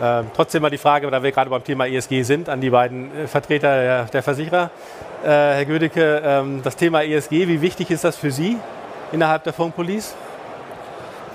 [0.00, 3.16] Ähm, trotzdem mal die Frage, da wir gerade beim Thema ESG sind, an die beiden
[3.16, 4.70] äh, Vertreter der, der Versicherer.
[5.22, 8.56] Äh, Herr Gödecke, ähm, das Thema ESG, wie wichtig ist das für Sie
[9.12, 10.14] innerhalb der Fondspolice?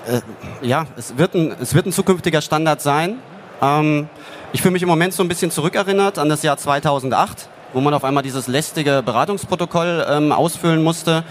[0.06, 0.20] äh,
[0.66, 3.18] ja, es wird, ein, es wird ein zukünftiger Standard sein.
[3.62, 4.08] Ähm,
[4.52, 7.94] ich fühle mich im Moment so ein bisschen zurückerinnert an das Jahr 2008, wo man
[7.94, 11.24] auf einmal dieses lästige Beratungsprotokoll ähm, ausfüllen musste.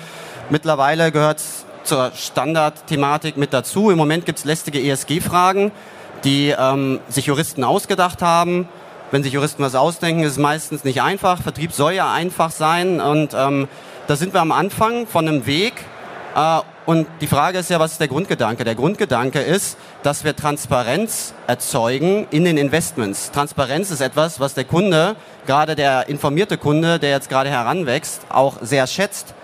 [0.49, 3.91] Mittlerweile gehört es zur Standardthematik mit dazu.
[3.91, 5.71] Im Moment gibt es lästige ESG-Fragen,
[6.23, 6.55] die
[7.09, 8.69] sich Juristen ausgedacht haben,
[9.13, 11.39] wenn sich Juristen was ausdenken, ist es meistens nicht einfach.
[11.39, 13.67] Vertrieb soll ja einfach sein und ähm,
[14.07, 15.73] da sind wir am Anfang von einem Weg.
[16.35, 18.63] Äh, und die Frage ist ja, was ist der Grundgedanke?
[18.63, 23.29] Der Grundgedanke ist, dass wir Transparenz erzeugen in den Investments.
[23.29, 28.55] Transparenz ist etwas, was der Kunde, gerade der informierte Kunde, der jetzt gerade heranwächst, auch
[28.63, 29.35] sehr schätzt.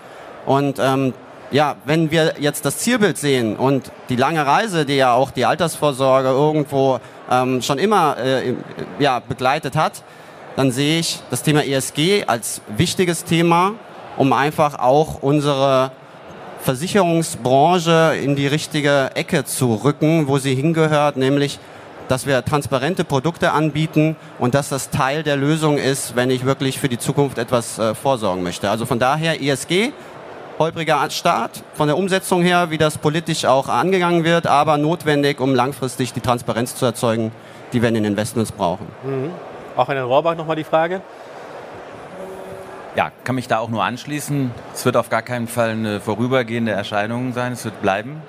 [0.46, 1.14] Und ähm,
[1.50, 5.44] ja, wenn wir jetzt das Zielbild sehen und die lange Reise, die ja auch die
[5.44, 8.54] Altersvorsorge irgendwo ähm, schon immer äh,
[8.98, 10.02] ja, begleitet hat,
[10.56, 13.72] dann sehe ich das Thema ESG als wichtiges Thema,
[14.16, 15.92] um einfach auch unsere
[16.60, 21.58] Versicherungsbranche in die richtige Ecke zu rücken, wo sie hingehört, nämlich
[22.10, 26.80] dass wir transparente Produkte anbieten und dass das Teil der Lösung ist, wenn ich wirklich
[26.80, 28.68] für die Zukunft etwas äh, vorsorgen möchte.
[28.68, 29.92] Also von daher ESG,
[30.60, 35.56] holpriger Start von der Umsetzung her, wie das politisch auch angegangen wird, aber notwendig, um
[35.56, 37.32] langfristig die Transparenz zu erzeugen,
[37.72, 38.86] die wir in den Investments brauchen.
[39.02, 39.32] Mhm.
[39.74, 41.00] Auch an den Rohrbach nochmal die Frage
[42.96, 44.50] ja, kann mich da auch nur anschließen.
[44.74, 48.22] Es wird auf gar keinen Fall eine vorübergehende Erscheinung sein, es wird bleiben.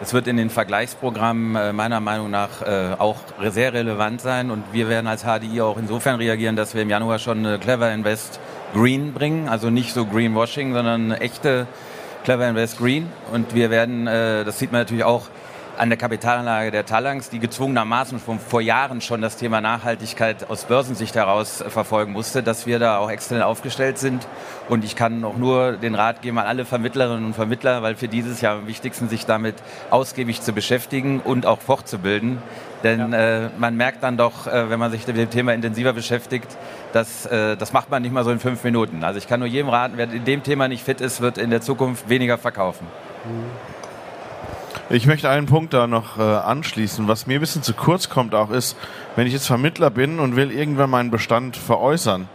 [0.00, 3.16] Es wird in den Vergleichsprogrammen äh, meiner Meinung nach äh, auch
[3.48, 7.18] sehr relevant sein und wir werden als HDI auch insofern reagieren, dass wir im Januar
[7.18, 8.38] schon eine Clever Invest
[8.74, 11.66] Green bringen, also nicht so Greenwashing, sondern echte
[12.24, 13.08] Clever Invest Green.
[13.32, 15.28] Und wir werden, äh, das sieht man natürlich auch
[15.78, 20.64] an der Kapitalanlage der Talangs, die gezwungenermaßen schon vor Jahren schon das Thema Nachhaltigkeit aus
[20.64, 24.26] Börsensicht heraus verfolgen musste, dass wir da auch extern aufgestellt sind.
[24.68, 28.08] Und ich kann auch nur den Rat geben an alle Vermittlerinnen und Vermittler, weil für
[28.08, 29.54] dieses Jahr am wichtigsten sich damit
[29.90, 32.38] ausgiebig zu beschäftigen und auch fortzubilden.
[32.82, 33.46] Denn ja.
[33.46, 36.56] äh, man merkt dann doch, äh, wenn man sich mit dem Thema intensiver beschäftigt,
[36.92, 39.04] dass äh, das macht man nicht mal so in fünf Minuten.
[39.04, 41.50] Also ich kann nur jedem raten, wer in dem Thema nicht fit ist, wird in
[41.50, 42.86] der Zukunft weniger verkaufen.
[43.24, 43.75] Mhm.
[44.88, 47.08] Ich möchte einen Punkt da noch äh, anschließen.
[47.08, 48.76] Was mir ein bisschen zu kurz kommt auch ist,
[49.16, 52.28] wenn ich jetzt Vermittler bin und will irgendwann meinen Bestand veräußern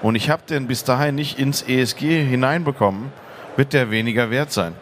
[0.00, 3.12] und ich habe den bis dahin nicht ins ESG hineinbekommen,
[3.56, 4.74] wird der weniger wert sein.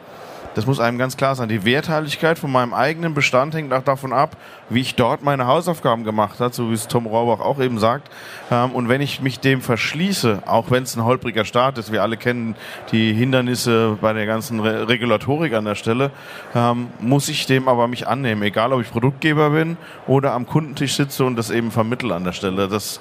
[0.56, 1.50] Das muss einem ganz klar sein.
[1.50, 4.38] Die Werthaltigkeit von meinem eigenen Bestand hängt auch davon ab,
[4.70, 8.08] wie ich dort meine Hausaufgaben gemacht habe, so wie es Tom Rohrbach auch eben sagt.
[8.50, 12.02] Ähm, und wenn ich mich dem verschließe, auch wenn es ein holpriger Start ist, wir
[12.02, 12.54] alle kennen
[12.90, 16.10] die Hindernisse bei der ganzen Regulatorik an der Stelle,
[16.54, 20.94] ähm, muss ich dem aber mich annehmen, egal ob ich Produktgeber bin oder am Kundentisch
[20.94, 22.66] sitze und das eben vermittle an der Stelle.
[22.66, 22.98] Das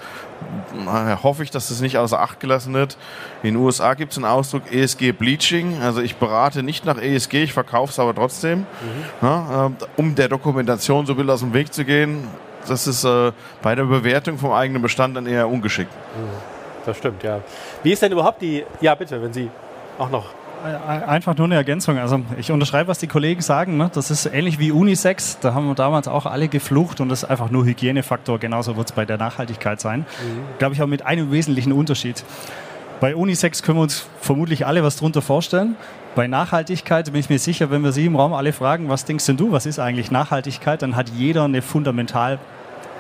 [1.24, 2.98] hoffe ich, dass das nicht außer Acht gelassen wird.
[3.44, 5.82] In den USA gibt es einen Ausdruck ESG Bleaching.
[5.82, 8.66] Also ich berate nicht nach ESG, ich verkaufe es aber trotzdem, mhm.
[9.22, 12.28] ja, äh, um der Dokumentation so ein bisschen aus dem Weg zu gehen.
[12.68, 15.92] Das ist äh, bei der Bewertung vom eigenen Bestand dann eher ungeschickt.
[15.92, 16.56] Mhm.
[16.86, 17.42] Das stimmt, ja.
[17.84, 19.50] Wie ist denn überhaupt die, ja bitte, wenn Sie
[19.98, 20.26] auch noch
[20.64, 21.98] Einfach nur eine Ergänzung.
[21.98, 23.78] Also ich unterschreibe, was die Kollegen sagen.
[23.78, 23.92] Ne?
[23.94, 25.38] Das ist ähnlich wie Unisex.
[25.40, 28.40] Da haben wir damals auch alle geflucht und das ist einfach nur Hygienefaktor.
[28.40, 30.00] Genauso wird es bei der Nachhaltigkeit sein.
[30.00, 30.58] Mhm.
[30.58, 32.24] Glaube ich auch mit einem wesentlichen Unterschied.
[33.00, 35.76] Bei Unisex können wir uns vermutlich alle was darunter vorstellen.
[36.16, 39.26] Bei Nachhaltigkeit bin ich mir sicher, wenn wir Sie im Raum alle fragen, was denkst
[39.26, 42.40] denn du, was ist eigentlich Nachhaltigkeit, dann hat jeder eine fundamental,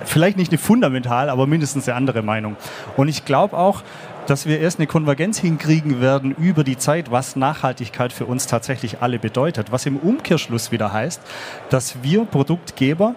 [0.04, 2.58] vielleicht nicht eine fundamental, aber mindestens eine andere Meinung.
[2.98, 3.84] Und ich glaube auch,
[4.28, 9.02] dass wir erst eine Konvergenz hinkriegen werden über die Zeit, was Nachhaltigkeit für uns tatsächlich
[9.02, 9.72] alle bedeutet.
[9.72, 11.22] Was im Umkehrschluss wieder heißt,
[11.70, 13.16] dass wir Produktgeber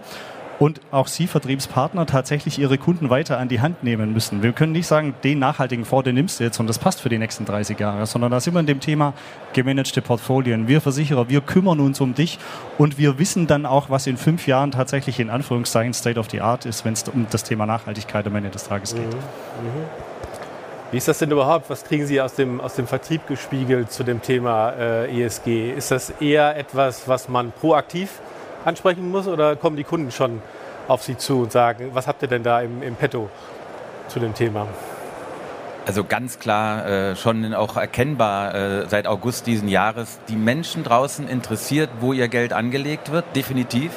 [0.59, 4.43] und auch Sie, Vertriebspartner, tatsächlich Ihre Kunden weiter an die Hand nehmen müssen.
[4.43, 7.09] Wir können nicht sagen, den nachhaltigen Fonds, den nimmst du jetzt und das passt für
[7.09, 9.15] die nächsten 30 Jahre, sondern da sind wir in dem Thema
[9.53, 10.67] gemanagte Portfolien.
[10.67, 12.39] Wir Versicherer, wir kümmern uns um dich
[12.77, 16.41] und wir wissen dann auch, was in fünf Jahren tatsächlich in Anführungszeichen State of the
[16.41, 19.07] Art ist, wenn es um das Thema Nachhaltigkeit am Ende des Tages geht.
[19.07, 19.15] Mhm.
[19.15, 20.08] Mhm.
[20.91, 21.69] Wie ist das denn überhaupt?
[21.69, 25.71] Was kriegen Sie aus dem, aus dem Vertrieb gespiegelt zu dem Thema äh, ESG?
[25.71, 28.21] Ist das eher etwas, was man proaktiv
[28.65, 30.41] ansprechen muss oder kommen die Kunden schon
[30.89, 33.29] auf Sie zu und sagen, was habt ihr denn da im, im Petto
[34.09, 34.67] zu dem Thema?
[35.87, 41.29] Also ganz klar, äh, schon auch erkennbar äh, seit August diesen Jahres, die Menschen draußen
[41.29, 43.93] interessiert, wo ihr Geld angelegt wird, definitiv.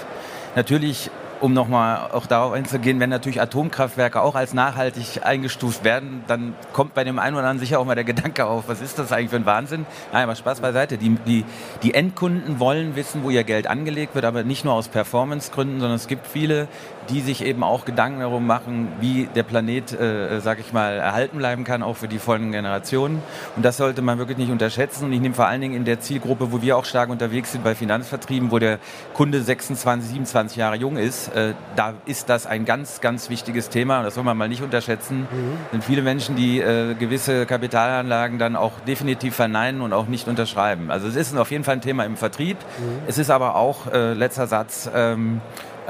[0.58, 1.10] Natürlich
[1.42, 6.94] um nochmal auch darauf einzugehen, wenn natürlich Atomkraftwerke auch als nachhaltig eingestuft werden, dann kommt
[6.94, 9.32] bei dem einen oder anderen sicher auch mal der Gedanke auf, was ist das eigentlich
[9.32, 9.86] für ein Wahnsinn?
[10.14, 10.98] Nein, aber Spaß beiseite.
[10.98, 11.44] Die, die,
[11.82, 15.96] die Endkunden wollen wissen, wo ihr Geld angelegt wird, aber nicht nur aus Performancegründen, sondern
[15.96, 16.68] es gibt viele,
[17.12, 21.38] die sich eben auch Gedanken darum machen, wie der Planet, äh, sag ich mal, erhalten
[21.38, 23.22] bleiben kann, auch für die folgenden Generationen.
[23.56, 25.06] Und das sollte man wirklich nicht unterschätzen.
[25.06, 27.64] Und ich nehme vor allen Dingen in der Zielgruppe, wo wir auch stark unterwegs sind
[27.64, 28.80] bei Finanzvertrieben, wo der
[29.14, 34.00] Kunde 26, 27 Jahre jung ist, äh, da ist das ein ganz, ganz wichtiges Thema.
[34.00, 35.28] Und das soll man mal nicht unterschätzen.
[35.32, 35.58] Mhm.
[35.72, 40.92] sind viele Menschen, die äh, gewisse Kapitalanlagen dann auch definitiv verneinen und auch nicht unterschreiben.
[40.92, 42.58] Also es ist auf jeden Fall ein Thema im Vertrieb.
[42.58, 43.02] Mhm.
[43.08, 45.42] Es ist aber auch, äh, letzter Satz, ähm,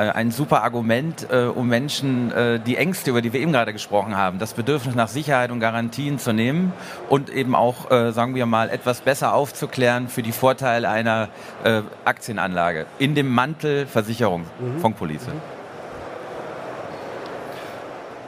[0.10, 4.18] ein super Argument, äh, um Menschen äh, die Ängste, über die wir eben gerade gesprochen
[4.18, 6.74] haben, das Bedürfnis nach Sicherheit und Garantien zu nehmen
[7.10, 11.30] und eben auch, äh, sagen wir mal, etwas besser aufzuklären für die Vorteile einer
[11.64, 14.80] äh, Aktienanlage in dem Mantel Versicherung, mhm.
[14.80, 15.32] Fondspolice.
[15.32, 15.42] Mhm.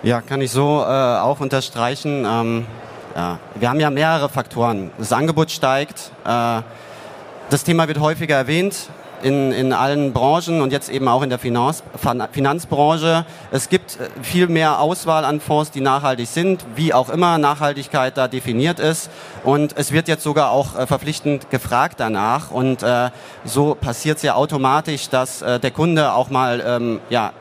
[0.03, 2.25] Ja, kann ich so äh, auch unterstreichen.
[2.27, 2.65] Ähm,
[3.15, 3.39] ja.
[3.55, 4.91] Wir haben ja mehrere Faktoren.
[4.97, 6.61] Das Angebot steigt, äh,
[7.49, 8.89] das Thema wird häufiger erwähnt
[9.23, 11.83] in, in allen Branchen und jetzt eben auch in der Finanz,
[12.31, 13.25] Finanzbranche.
[13.51, 18.17] Es gibt äh, viel mehr Auswahl an Fonds, die nachhaltig sind, wie auch immer Nachhaltigkeit
[18.17, 19.09] da definiert ist.
[19.43, 22.51] Und es wird jetzt sogar auch äh, verpflichtend gefragt danach.
[22.51, 23.09] Und äh,
[23.45, 27.31] so passiert es ja automatisch, dass äh, der Kunde auch mal ähm, ja,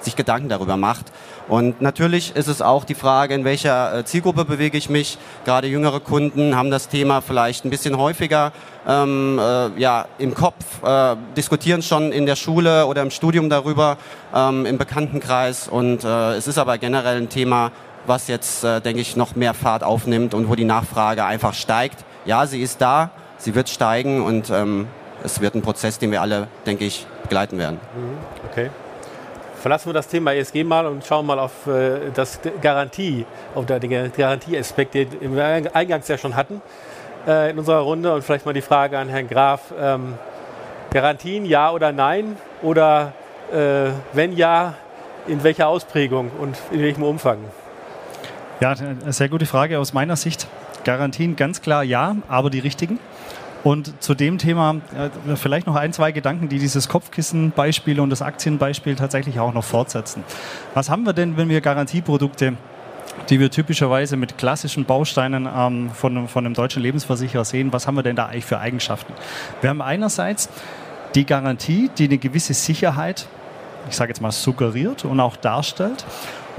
[0.00, 1.06] sich Gedanken darüber macht.
[1.48, 5.18] Und natürlich ist es auch die Frage, in welcher äh, Zielgruppe bewege ich mich.
[5.44, 8.52] Gerade jüngere Kunden haben das Thema vielleicht ein bisschen häufiger
[8.86, 13.98] ähm, äh, ja, im Kopf, äh, diskutieren schon in der Schule oder im Studium darüber,
[14.34, 15.68] ähm, im Bekanntenkreis.
[15.68, 17.70] Und äh, es ist aber generell ein Thema,
[18.06, 22.04] was jetzt, äh, denke ich, noch mehr Fahrt aufnimmt und wo die Nachfrage einfach steigt.
[22.24, 24.88] Ja, sie ist da, sie wird steigen und ähm,
[25.22, 27.80] es wird ein Prozess, den wir alle, denke ich, begleiten werden.
[27.94, 28.48] Mhm.
[28.50, 28.70] Okay.
[29.60, 34.12] Verlassen wir das Thema ESG mal und schauen mal auf äh, das Garantie, auf den
[34.16, 36.62] Garantieaspekt, den wir eingangs ja schon hatten
[37.26, 38.14] äh, in unserer Runde.
[38.14, 39.72] Und vielleicht mal die Frage an Herrn Graf.
[39.78, 40.14] Ähm,
[40.90, 42.36] Garantien ja oder nein?
[42.62, 43.12] Oder
[43.52, 44.74] äh, wenn ja,
[45.26, 47.38] in welcher Ausprägung und in welchem Umfang?
[48.60, 48.74] Ja,
[49.08, 50.46] sehr gute Frage aus meiner Sicht.
[50.84, 52.98] Garantien ganz klar ja, aber die richtigen.
[53.64, 58.22] Und zu dem Thema äh, vielleicht noch ein, zwei Gedanken, die dieses Kopfkissen-Beispiel und das
[58.22, 60.22] Aktienbeispiel tatsächlich auch noch fortsetzen.
[60.74, 62.56] Was haben wir denn, wenn wir Garantieprodukte
[63.30, 67.96] die wir typischerweise mit klassischen Bausteinen ähm, von, von einem deutschen Lebensversicherer sehen, was haben
[67.96, 69.12] wir denn da eigentlich für Eigenschaften?
[69.60, 70.48] Wir haben einerseits
[71.14, 73.26] die Garantie, die eine gewisse Sicherheit,
[73.88, 76.04] ich sage jetzt mal, suggeriert und auch darstellt.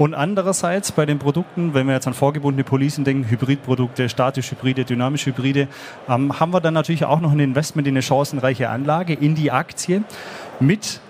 [0.00, 5.68] Und andererseits bei den Produkten, wenn wir jetzt an vorgebundene Policen denken, Hybridprodukte, statisch-Hybride, dynamisch-Hybride,
[6.08, 9.50] ähm, haben wir dann natürlich auch noch ein Investment in eine chancenreiche Anlage, in die
[9.50, 10.02] Aktie
[10.58, 11.02] mit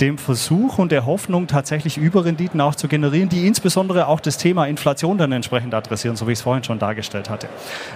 [0.00, 4.66] dem Versuch und der Hoffnung, tatsächlich Überrenditen auch zu generieren, die insbesondere auch das Thema
[4.66, 7.48] Inflation dann entsprechend adressieren, so wie ich es vorhin schon dargestellt hatte.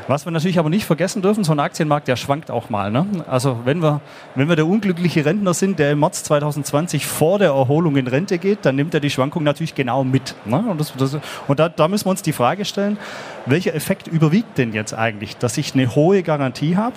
[0.07, 2.91] Was wir natürlich aber nicht vergessen dürfen, so ein Aktienmarkt, der schwankt auch mal.
[2.91, 3.07] Ne?
[3.27, 4.01] Also wenn wir,
[4.35, 8.39] wenn wir der unglückliche Rentner sind, der im März 2020 vor der Erholung in Rente
[8.39, 10.35] geht, dann nimmt er die Schwankung natürlich genau mit.
[10.45, 10.63] Ne?
[10.69, 12.99] Und, das, das, und da, da müssen wir uns die Frage stellen,
[13.47, 16.97] welcher Effekt überwiegt denn jetzt eigentlich, dass ich eine hohe Garantie habe,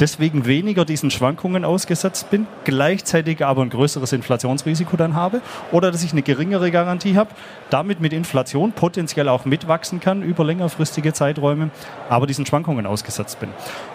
[0.00, 5.40] deswegen weniger diesen Schwankungen ausgesetzt bin, gleichzeitig aber ein größeres Inflationsrisiko dann habe
[5.72, 7.30] oder dass ich eine geringere Garantie habe,
[7.70, 11.70] damit mit Inflation potenziell auch mitwachsen kann über längerfristige Zeiträume,
[12.08, 13.50] aber diesen Schwankungen ausgesetzt bin.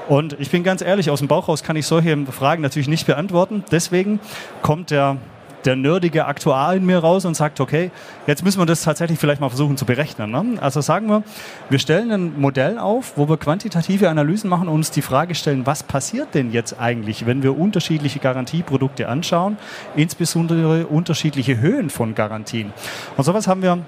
[0.07, 3.07] Und ich bin ganz ehrlich, aus dem Bauch raus kann ich solche Fragen natürlich nicht
[3.07, 3.63] beantworten.
[3.71, 4.19] Deswegen
[4.61, 5.17] kommt der
[5.65, 7.91] der nerdige Aktuar in mir raus und sagt, okay,
[8.27, 10.31] jetzt müssen wir das tatsächlich vielleicht mal versuchen zu berechnen.
[10.31, 10.61] Ne?
[10.61, 11.23] Also sagen wir,
[11.69, 15.65] wir stellen ein Modell auf, wo wir quantitative Analysen machen und uns die Frage stellen,
[15.65, 19.57] was passiert denn jetzt eigentlich, wenn wir unterschiedliche Garantieprodukte anschauen,
[19.95, 22.73] insbesondere unterschiedliche Höhen von Garantien.
[23.17, 23.79] Und sowas haben wir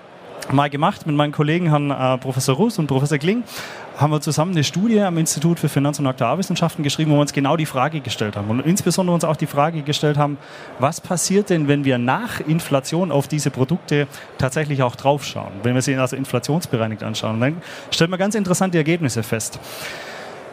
[0.51, 3.43] mal gemacht mit meinen Kollegen Herrn äh, Professor Russ und Professor Kling
[3.97, 7.33] haben wir zusammen eine Studie am Institut für Finanz- und Aktuarwissenschaften geschrieben, wo wir uns
[7.33, 10.37] genau die Frage gestellt haben und insbesondere uns auch die Frage gestellt haben,
[10.79, 15.81] was passiert denn, wenn wir nach Inflation auf diese Produkte tatsächlich auch draufschauen, wenn wir
[15.81, 17.35] sie also inflationsbereinigt anschauen.
[17.35, 19.59] Und dann stellen wir ganz interessante Ergebnisse fest.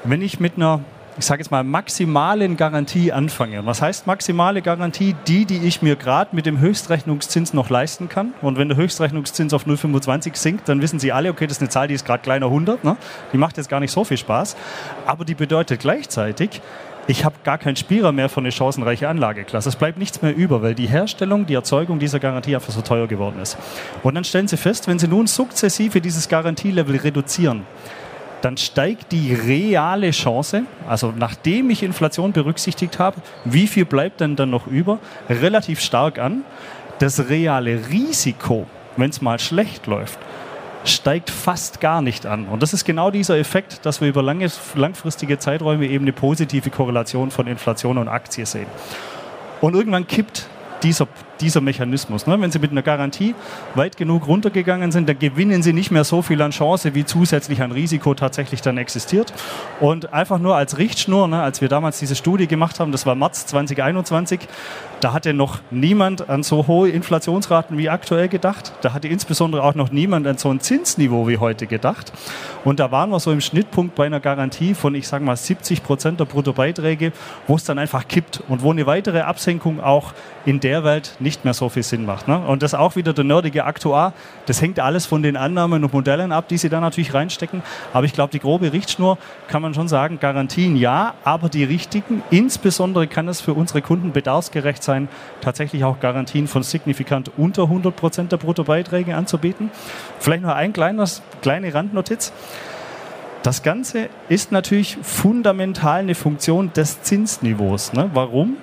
[0.04, 0.80] Wenn ich mit einer
[1.20, 3.66] ich sage jetzt mal, maximalen Garantie anfange.
[3.66, 5.14] Was heißt maximale Garantie?
[5.28, 8.32] Die, die ich mir gerade mit dem Höchstrechnungszins noch leisten kann.
[8.40, 11.68] Und wenn der Höchstrechnungszins auf 0,25 sinkt, dann wissen Sie alle, okay, das ist eine
[11.68, 12.84] Zahl, die ist gerade kleiner 100.
[12.84, 12.96] Ne?
[13.34, 14.56] Die macht jetzt gar nicht so viel Spaß.
[15.04, 16.62] Aber die bedeutet gleichzeitig,
[17.06, 19.68] ich habe gar keinen Spielraum mehr für eine chancenreiche Anlageklasse.
[19.68, 23.08] Es bleibt nichts mehr über, weil die Herstellung, die Erzeugung dieser Garantie einfach so teuer
[23.08, 23.58] geworden ist.
[24.02, 27.66] Und dann stellen Sie fest, wenn Sie nun sukzessive dieses Garantielevel reduzieren,
[28.42, 34.36] dann steigt die reale Chance, also nachdem ich Inflation berücksichtigt habe, wie viel bleibt denn
[34.36, 34.98] dann noch über,
[35.28, 36.44] relativ stark an.
[36.98, 40.18] Das reale Risiko, wenn es mal schlecht läuft,
[40.84, 42.46] steigt fast gar nicht an.
[42.46, 46.70] Und das ist genau dieser Effekt, dass wir über lange, langfristige Zeiträume eben eine positive
[46.70, 48.66] Korrelation von Inflation und Aktie sehen.
[49.60, 50.46] Und irgendwann kippt
[50.82, 51.06] dieser,
[51.40, 52.26] dieser Mechanismus.
[52.26, 52.40] Ne?
[52.40, 53.34] Wenn Sie mit einer Garantie
[53.74, 57.62] weit genug runtergegangen sind, dann gewinnen Sie nicht mehr so viel an Chance, wie zusätzlich
[57.62, 59.32] an Risiko tatsächlich dann existiert.
[59.80, 63.14] Und einfach nur als Richtschnur, ne, als wir damals diese Studie gemacht haben, das war
[63.14, 64.40] März 2021,
[65.00, 68.72] da hatte noch niemand an so hohe Inflationsraten wie aktuell gedacht.
[68.82, 72.12] Da hatte insbesondere auch noch niemand an so ein Zinsniveau wie heute gedacht.
[72.64, 75.82] Und da waren wir so im Schnittpunkt bei einer Garantie von, ich sage mal, 70
[75.82, 77.12] Prozent der Bruttobeiträge,
[77.46, 80.12] wo es dann einfach kippt und wo eine weitere Absenkung auch
[80.44, 82.28] in der Welt nicht mehr so viel Sinn macht.
[82.28, 82.38] Ne?
[82.38, 84.12] Und das auch wieder der nerdige Aktuar,
[84.46, 87.62] das hängt alles von den Annahmen und Modellen ab, die sie da natürlich reinstecken.
[87.92, 92.22] Aber ich glaube, die grobe Richtschnur kann man schon sagen, Garantien ja, aber die richtigen.
[92.30, 95.08] Insbesondere kann es für unsere Kunden bedarfsgerecht sein,
[95.40, 99.70] tatsächlich auch Garantien von signifikant unter 100 Prozent der Bruttobeiträge anzubieten.
[100.18, 102.32] Vielleicht noch ein kleines, kleine Randnotiz.
[103.42, 107.94] Das Ganze ist natürlich fundamental eine Funktion des Zinsniveaus.
[107.94, 108.10] Ne?
[108.12, 108.58] Warum?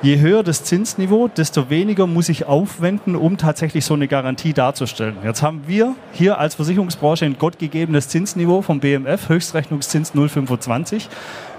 [0.00, 5.16] Je höher das Zinsniveau, desto weniger muss ich aufwenden, um tatsächlich so eine Garantie darzustellen.
[5.24, 11.08] Jetzt haben wir hier als Versicherungsbranche ein gottgegebenes Zinsniveau vom BMF, Höchstrechnungszins 0,25.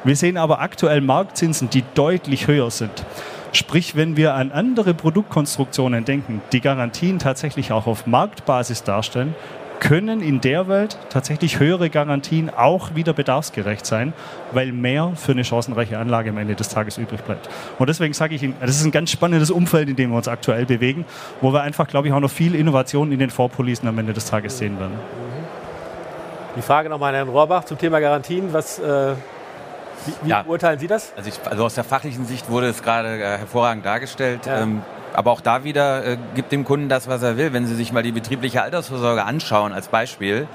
[0.05, 3.03] Wir sehen aber aktuell Marktzinsen, die deutlich höher sind.
[3.51, 9.35] Sprich, wenn wir an andere Produktkonstruktionen denken, die Garantien tatsächlich auch auf Marktbasis darstellen,
[9.79, 14.13] können in der Welt tatsächlich höhere Garantien auch wieder bedarfsgerecht sein,
[14.51, 17.49] weil mehr für eine chancenreiche Anlage am Ende des Tages übrig bleibt.
[17.77, 20.27] Und deswegen sage ich Ihnen, das ist ein ganz spannendes Umfeld, in dem wir uns
[20.27, 21.05] aktuell bewegen,
[21.41, 24.25] wo wir einfach, glaube ich, auch noch viel Innovation in den Vorpolisen am Ende des
[24.25, 24.99] Tages sehen werden.
[26.55, 28.51] Die Frage nochmal an Herrn Rohrbach zum Thema Garantien.
[28.51, 29.13] Was, äh,
[30.05, 30.43] wie, wie ja.
[30.45, 31.13] urteilen Sie das?
[31.15, 34.45] Also, ich, also, aus der fachlichen Sicht wurde es gerade äh, hervorragend dargestellt.
[34.45, 34.61] Ja.
[34.61, 34.81] Ähm,
[35.13, 37.53] aber auch da wieder äh, gibt dem Kunden das, was er will.
[37.53, 40.47] Wenn Sie sich mal die betriebliche Altersvorsorge anschauen als Beispiel,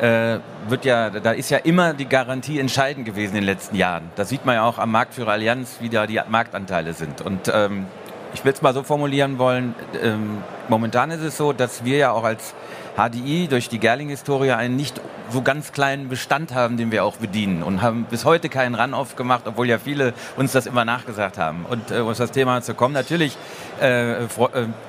[0.00, 4.10] äh, wird ja, da ist ja immer die Garantie entscheidend gewesen in den letzten Jahren.
[4.16, 7.20] Das sieht man ja auch am Marktführer Allianz, wie da die Marktanteile sind.
[7.20, 7.86] Und ähm,
[8.34, 12.12] ich will es mal so formulieren wollen, ähm, momentan ist es so, dass wir ja
[12.12, 12.54] auch als
[12.98, 17.62] HDI durch die Gerling-Historie einen nicht so ganz kleinen Bestand haben, den wir auch bedienen
[17.62, 21.64] und haben bis heute keinen Run-Off gemacht, obwohl ja viele uns das immer nachgesagt haben.
[21.68, 23.36] Und äh, uns das Thema zu kommen, natürlich
[23.80, 24.26] äh, äh,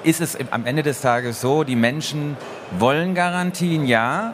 [0.04, 2.36] ist es am Ende des Tages so, die Menschen
[2.80, 4.34] wollen Garantien, ja,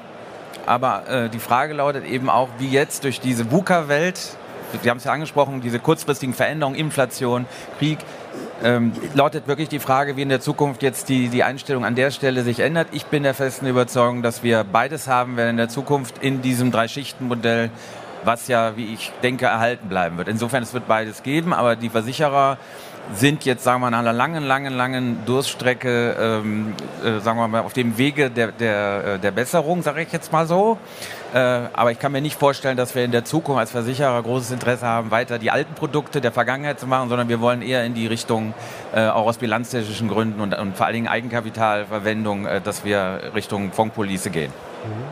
[0.65, 4.38] aber äh, die Frage lautet eben auch, wie jetzt durch diese VUCA-Welt,
[4.81, 7.45] Sie haben es ja angesprochen, diese kurzfristigen Veränderungen, Inflation,
[7.77, 7.99] Krieg,
[8.63, 12.11] ähm, lautet wirklich die Frage, wie in der Zukunft jetzt die, die Einstellung an der
[12.11, 12.87] Stelle sich ändert.
[12.91, 16.71] Ich bin der festen Überzeugung, dass wir beides haben werden in der Zukunft in diesem
[16.71, 17.69] Drei-Schichten-Modell,
[18.23, 20.27] was ja, wie ich denke, erhalten bleiben wird.
[20.27, 22.57] Insofern, es wird beides geben, aber die Versicherer
[23.13, 27.47] sind jetzt, sagen wir mal, nach einer langen, langen, langen Durststrecke, ähm, äh, sagen wir
[27.47, 30.77] mal, auf dem Wege der, der, äh, der Besserung, sage ich jetzt mal so.
[31.35, 34.51] Äh, aber ich kann mir nicht vorstellen, dass wir in der Zukunft als Versicherer großes
[34.51, 37.93] Interesse haben, weiter die alten Produkte der Vergangenheit zu machen, sondern wir wollen eher in
[37.93, 38.53] die Richtung,
[38.93, 43.73] äh, auch aus bilanztechnischen Gründen und, und, vor allen Dingen Eigenkapitalverwendung, äh, dass wir Richtung
[43.73, 44.53] Fondspolice gehen.
[44.85, 45.03] Mhm.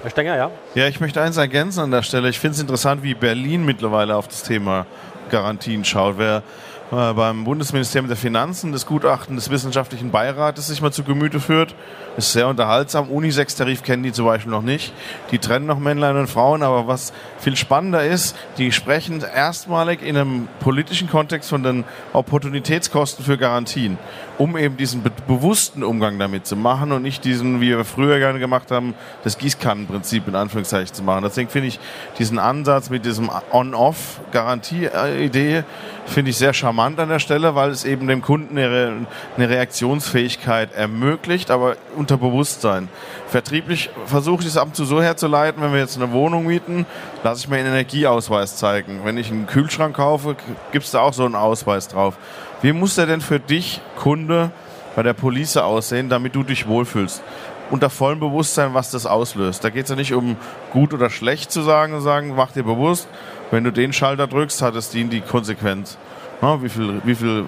[0.00, 0.50] Herr Stenger, ja?
[0.74, 2.30] Ja, ich möchte eins ergänzen an der Stelle.
[2.30, 4.86] Ich finde es interessant, wie Berlin mittlerweile auf das Thema
[5.30, 6.16] Garantien schaut.
[6.16, 6.42] Wer
[6.90, 11.74] beim Bundesministerium der Finanzen das Gutachten des wissenschaftlichen Beirates sich mal zu Gemüte führt.
[12.16, 13.10] Ist sehr unterhaltsam.
[13.10, 14.92] Unisex-Tarif kennen die zum Beispiel noch nicht.
[15.32, 20.16] Die trennen noch Männlein und Frauen, aber was viel spannender ist, die sprechen erstmalig in
[20.16, 23.98] einem politischen Kontext von den Opportunitätskosten für Garantien,
[24.38, 28.18] um eben diesen be bewussten Umgang damit zu machen und nicht diesen, wie wir früher
[28.18, 28.94] gerne gemacht haben,
[29.24, 31.24] das Gießkannenprinzip in Anführungszeichen zu machen.
[31.24, 31.80] Deswegen finde ich
[32.18, 35.64] diesen Ansatz mit diesem On-Off-Garantie-Idee
[36.06, 40.72] finde ich sehr charmant an der Stelle, weil es eben dem Kunden eine, eine Reaktionsfähigkeit
[40.74, 42.88] ermöglicht, aber unter Bewusstsein.
[43.26, 46.86] Vertrieblich versuche ich es ab und zu so herzuleiten, wenn wir jetzt eine Wohnung mieten,
[47.24, 49.00] lasse ich mir einen Energieausweis zeigen.
[49.04, 50.36] Wenn ich einen Kühlschrank kaufe,
[50.72, 52.16] gibt es da auch so einen Ausweis drauf.
[52.62, 54.50] Wie muss der denn für dich, Kunde,
[54.94, 57.22] bei der Police aussehen, damit du dich wohlfühlst?
[57.70, 59.64] Unter vollem Bewusstsein, was das auslöst.
[59.64, 60.36] Da geht es ja nicht um
[60.72, 63.08] gut oder schlecht zu sagen, sagen, mach dir bewusst,
[63.50, 65.98] wenn du den Schalter drückst, hat es die, die Konsequenz.
[66.42, 67.46] Ja, wie, viel, wie viel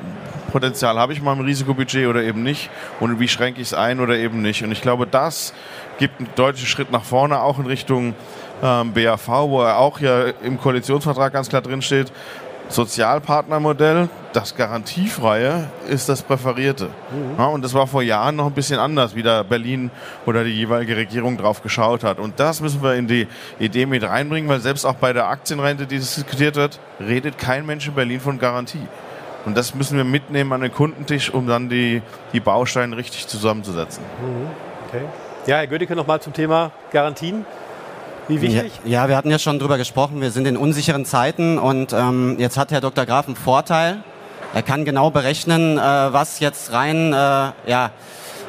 [0.51, 2.71] Potenzial habe ich mal im Risikobudget oder eben nicht?
[3.01, 4.65] Und wie schränke ich es ein oder eben nicht.
[4.65, 5.53] Und ich glaube, das
[5.99, 8.15] gibt einen deutlichen Schritt nach vorne, auch in Richtung
[8.63, 12.13] ähm, BAV, wo er auch ja im Koalitionsvertrag ganz klar drin steht,
[12.69, 16.87] Sozialpartnermodell, das Garantiefreie ist das Präferierte.
[17.11, 17.39] Mhm.
[17.39, 19.91] Ja, und das war vor Jahren noch ein bisschen anders, wie da Berlin
[20.27, 22.19] oder die jeweilige Regierung drauf geschaut hat.
[22.19, 23.27] Und das müssen wir in die
[23.59, 27.89] Idee mit reinbringen, weil selbst auch bei der Aktienrente, die diskutiert wird, redet kein Mensch
[27.89, 28.87] in Berlin von Garantie.
[29.47, 32.03] Und das müssen wir mitnehmen an den Kundentisch, um dann die,
[32.33, 34.03] die Bausteine richtig zusammenzusetzen.
[34.21, 34.47] Mhm.
[34.89, 35.05] Okay.
[35.47, 37.47] Ja, Herr Gödecke, nochmal zum Thema Garantien.
[38.29, 38.73] Wie wichtig?
[38.85, 40.21] Ja, ja, wir hatten ja schon drüber gesprochen.
[40.21, 43.07] Wir sind in unsicheren Zeiten und ähm, jetzt hat Herr Dr.
[43.07, 44.03] Graf einen Vorteil.
[44.55, 47.91] Er kann genau berechnen, äh, was jetzt rein, äh, ja,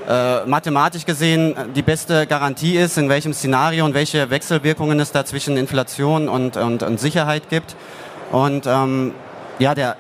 [0.07, 5.23] äh, mathematisch gesehen die beste Garantie ist, in welchem Szenario und welche Wechselwirkungen es da
[5.23, 7.77] zwischen Inflation und, und, und Sicherheit gibt.
[8.31, 9.13] Und ähm,
[9.59, 9.95] ja, der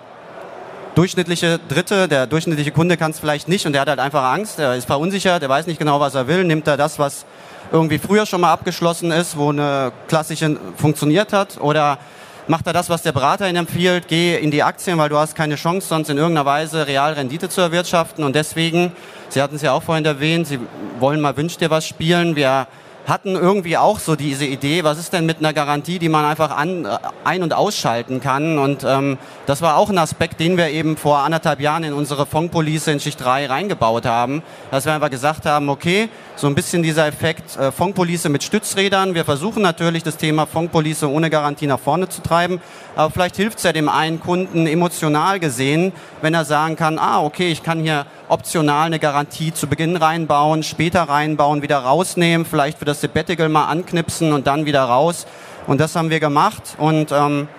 [0.95, 4.59] durchschnittliche Dritte, der durchschnittliche Kunde kann es vielleicht nicht und der hat halt einfach Angst,
[4.59, 7.25] der ist verunsichert, der weiß nicht genau, was er will, nimmt er das, was
[7.71, 11.59] irgendwie früher schon mal abgeschlossen ist, wo eine klassische funktioniert hat?
[11.61, 11.99] Oder
[12.47, 15.35] macht er das, was der Berater Ihnen empfiehlt, geh in die Aktien, weil du hast
[15.35, 18.23] keine Chance, sonst in irgendeiner Weise real Rendite zu erwirtschaften.
[18.23, 18.91] Und deswegen,
[19.29, 20.59] Sie hatten es ja auch vorhin erwähnt, Sie
[20.99, 22.35] wollen mal Wünsch dir was spielen.
[22.35, 22.67] Wir
[23.09, 26.55] hatten irgendwie auch so diese Idee, was ist denn mit einer Garantie, die man einfach
[26.55, 26.87] an,
[27.23, 28.57] ein- und ausschalten kann.
[28.57, 32.25] Und ähm, das war auch ein Aspekt, den wir eben vor anderthalb Jahren in unsere
[32.25, 36.09] Fondpolice in Schicht 3 reingebaut haben, dass wir einfach gesagt haben, okay,
[36.39, 39.13] so ein bisschen dieser Effekt äh, Fondpolice mit Stützrädern.
[39.13, 42.61] Wir versuchen natürlich das Thema Fondpolice ohne Garantie nach vorne zu treiben,
[42.95, 47.21] aber vielleicht hilft es ja dem einen Kunden emotional gesehen, wenn er sagen kann, ah,
[47.21, 52.79] okay, ich kann hier optional eine Garantie zu Beginn reinbauen, später reinbauen, wieder rausnehmen, vielleicht
[52.79, 55.27] für das Sabbatical mal anknipsen und dann wieder raus.
[55.67, 56.63] Und das haben wir gemacht.
[56.77, 57.49] Und ähm,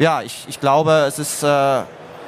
[0.00, 1.82] ja, ich, ich glaube, es ist äh,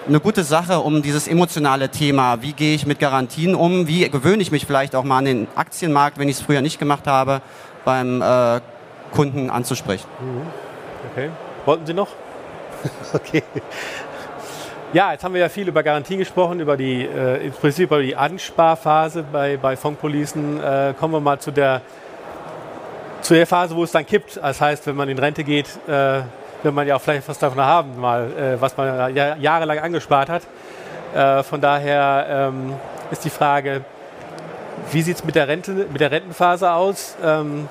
[0.09, 4.43] eine gute Sache, um dieses emotionale Thema, wie gehe ich mit Garantien um, wie gewöhne
[4.43, 7.43] ich mich vielleicht auch mal an den Aktienmarkt, wenn ich es früher nicht gemacht habe,
[7.85, 8.61] beim äh,
[9.13, 10.07] Kunden anzusprechen.
[11.13, 11.31] Okay.
[11.65, 12.09] Wollten Sie noch?
[13.13, 13.43] okay.
[14.93, 18.01] Ja, jetzt haben wir ja viel über Garantien gesprochen, über die, äh, im Prinzip über
[18.01, 20.63] die Ansparphase bei, bei Fondpolicen.
[20.63, 21.83] Äh, kommen wir mal zu der,
[23.21, 24.37] zu der Phase, wo es dann kippt.
[24.37, 26.23] Das heißt, wenn man in Rente geht, äh,
[26.63, 30.29] will man ja auch vielleicht was davon haben, mal, äh, was man ja, jahrelang angespart
[30.29, 30.43] hat.
[31.15, 32.75] Äh, von daher ähm,
[33.11, 33.85] ist die Frage,
[34.93, 37.17] wie sieht es mit, der mit der Rentenphase aus?
[37.23, 37.69] Ähm,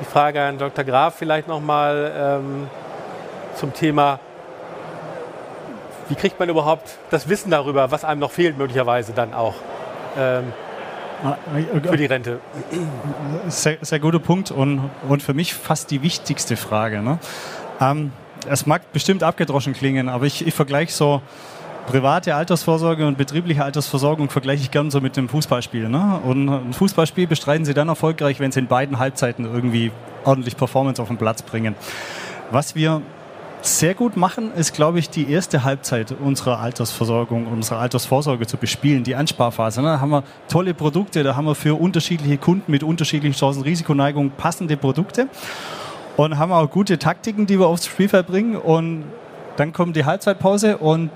[0.00, 0.84] die Frage an Dr.
[0.84, 2.68] Graf vielleicht nochmal ähm,
[3.54, 4.20] zum Thema
[6.08, 9.54] wie kriegt man überhaupt das Wissen darüber, was einem noch fehlt, möglicherweise dann auch
[10.16, 10.52] ähm,
[11.82, 12.40] für die Rente?
[13.48, 17.02] Sehr, sehr guter Punkt und, und für mich fast die wichtigste Frage.
[17.02, 17.18] Ne?
[17.80, 18.12] Ähm,
[18.48, 21.22] es mag bestimmt abgedroschen klingen, aber ich, ich vergleiche so
[21.86, 25.88] private Altersvorsorge und betriebliche Altersversorgung vergleiche ich gern so mit dem Fußballspiel.
[25.88, 26.20] Ne?
[26.24, 29.92] Und ein Fußballspiel bestreiten sie dann erfolgreich, wenn sie in beiden Halbzeiten irgendwie
[30.24, 31.76] ordentlich Performance auf den Platz bringen.
[32.50, 33.02] Was wir
[33.62, 39.02] sehr gut machen, ist, glaube ich, die erste Halbzeit unserer Altersversorgung, unserer Altersvorsorge zu bespielen,
[39.02, 39.80] die Ansparphase.
[39.80, 39.88] Ne?
[39.88, 44.30] Da haben wir tolle Produkte, da haben wir für unterschiedliche Kunden mit unterschiedlichen Chancen, Risikoneigung
[44.30, 45.28] passende Produkte
[46.16, 49.04] und haben auch gute Taktiken, die wir aufs Spielfeld bringen und
[49.56, 51.10] dann kommt die Halbzeitpause und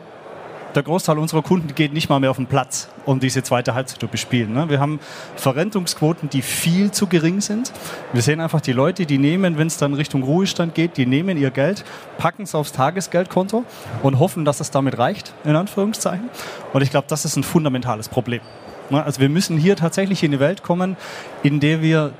[0.74, 4.00] der Großteil unserer Kunden geht nicht mal mehr auf den Platz, um diese zweite Halbzeit
[4.00, 4.52] zu bespielen.
[4.52, 4.68] Ne?
[4.68, 5.00] Wir haben
[5.34, 7.72] Verrentungsquoten, die viel zu gering sind.
[8.12, 11.36] Wir sehen einfach die Leute, die nehmen, wenn es dann Richtung Ruhestand geht, die nehmen
[11.36, 11.84] ihr Geld,
[12.18, 13.64] packen es aufs Tagesgeldkonto
[14.02, 16.30] und hoffen, dass es damit reicht, in Anführungszeichen.
[16.72, 18.40] Und ich glaube, das ist ein fundamentales Problem.
[18.90, 19.02] Ne?
[19.02, 20.96] Also wir müssen hier tatsächlich in eine Welt kommen,
[21.42, 22.12] in der wir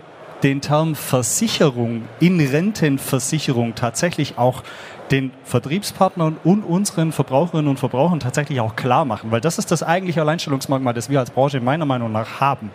[0.43, 4.63] den Term Versicherung in Rentenversicherung tatsächlich auch
[5.11, 9.83] den Vertriebspartnern und unseren Verbraucherinnen und Verbrauchern tatsächlich auch klar machen, weil das ist das
[9.83, 12.71] eigentliche Alleinstellungsmerkmal, das wir als Branche meiner Meinung nach haben.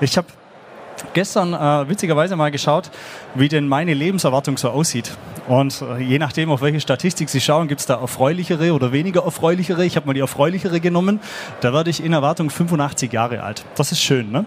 [0.00, 0.28] Ich habe
[1.12, 2.90] gestern äh, witzigerweise mal geschaut,
[3.34, 5.12] wie denn meine Lebenserwartung so aussieht.
[5.48, 9.24] Und äh, je nachdem, auf welche Statistik Sie schauen, gibt es da erfreulichere oder weniger
[9.24, 9.84] erfreulichere.
[9.84, 11.20] Ich habe mal die erfreulichere genommen.
[11.60, 13.64] Da werde ich in Erwartung 85 Jahre alt.
[13.74, 14.30] Das ist schön.
[14.30, 14.44] Ne?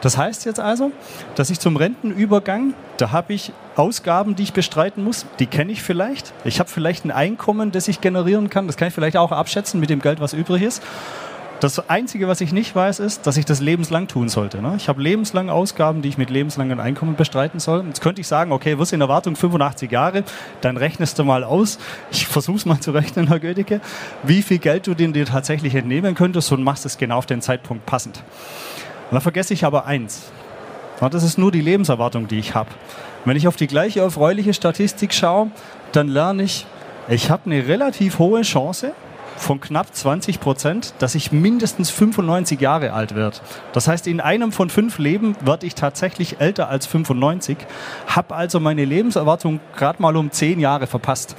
[0.00, 0.92] Das heißt jetzt also,
[1.34, 5.26] dass ich zum Rentenübergang, da habe ich Ausgaben, die ich bestreiten muss.
[5.38, 6.32] Die kenne ich vielleicht.
[6.44, 8.66] Ich habe vielleicht ein Einkommen, das ich generieren kann.
[8.66, 10.82] Das kann ich vielleicht auch abschätzen mit dem Geld, was übrig ist.
[11.60, 14.60] Das Einzige, was ich nicht weiß, ist, dass ich das lebenslang tun sollte.
[14.60, 14.74] Ne?
[14.76, 17.82] Ich habe lebenslang Ausgaben, die ich mit lebenslangen Einkommen bestreiten soll.
[17.86, 20.22] Jetzt könnte ich sagen, okay, wirst in Erwartung 85 Jahre,
[20.60, 21.78] dann rechnest du mal aus.
[22.10, 23.80] Ich versuche es mal zu rechnen, Herr Gödecke,
[24.22, 27.86] wie viel Geld du dir tatsächlich entnehmen könntest und machst es genau auf den Zeitpunkt
[27.86, 28.18] passend.
[28.18, 30.30] Und dann vergesse ich aber eins.
[31.00, 32.70] Das ist nur die Lebenserwartung, die ich habe.
[33.24, 35.50] Wenn ich auf die gleiche erfreuliche Statistik schaue,
[35.92, 36.66] dann lerne ich,
[37.08, 38.92] ich habe eine relativ hohe Chance,
[39.36, 43.38] von knapp 20 Prozent, dass ich mindestens 95 Jahre alt werde.
[43.72, 47.56] Das heißt, in einem von fünf Leben werde ich tatsächlich älter als 95,
[48.06, 51.36] habe also meine Lebenserwartung gerade mal um 10 Jahre verpasst.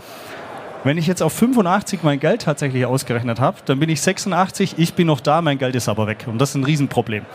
[0.83, 4.93] Wenn ich jetzt auf 85 mein Geld tatsächlich ausgerechnet habe, dann bin ich 86, ich
[4.93, 6.25] bin noch da, mein Geld ist aber weg.
[6.27, 7.25] Und das ist ein Riesenproblem.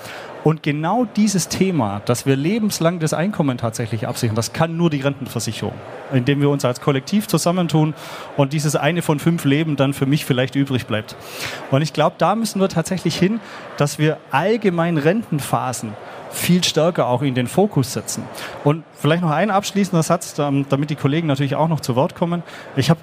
[0.44, 5.00] Und genau dieses Thema, dass wir lebenslang das Einkommen tatsächlich absichern, das kann nur die
[5.00, 5.74] Rentenversicherung,
[6.12, 7.94] indem wir uns als Kollektiv zusammentun
[8.36, 11.16] und dieses eine von fünf Leben dann für mich vielleicht übrig bleibt.
[11.70, 13.40] Und ich glaube, da müssen wir tatsächlich hin,
[13.76, 15.94] dass wir allgemein Rentenphasen
[16.30, 18.24] viel stärker auch in den Fokus setzen.
[18.64, 22.42] Und vielleicht noch ein abschließender Satz, damit die Kollegen natürlich auch noch zu Wort kommen.
[22.74, 23.00] Ich habe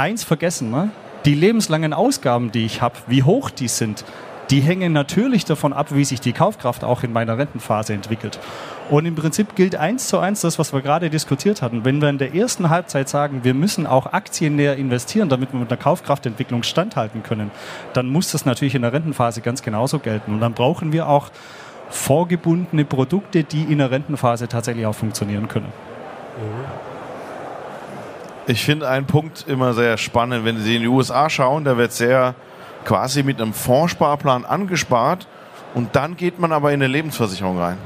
[0.00, 0.90] eins vergessen, ne?
[1.24, 4.04] die lebenslangen Ausgaben, die ich habe, wie hoch die sind,
[4.48, 8.40] die hängen natürlich davon ab, wie sich die Kaufkraft auch in meiner Rentenphase entwickelt.
[8.88, 11.84] Und im Prinzip gilt eins zu eins das, was wir gerade diskutiert hatten.
[11.84, 15.70] Wenn wir in der ersten Halbzeit sagen, wir müssen auch aktiennäher investieren, damit wir mit
[15.70, 17.52] der Kaufkraftentwicklung standhalten können,
[17.92, 20.34] dann muss das natürlich in der Rentenphase ganz genauso gelten.
[20.34, 21.30] Und dann brauchen wir auch
[21.90, 25.72] vorgebundene Produkte, die in der Rentenphase tatsächlich auch funktionieren können.
[26.38, 26.89] Mhm.
[28.50, 31.92] Ich finde einen Punkt immer sehr spannend, wenn Sie in die USA schauen, da wird
[31.92, 32.34] sehr
[32.84, 35.28] quasi mit einem Fondssparplan angespart
[35.74, 37.78] und dann geht man aber in eine Lebensversicherung rein.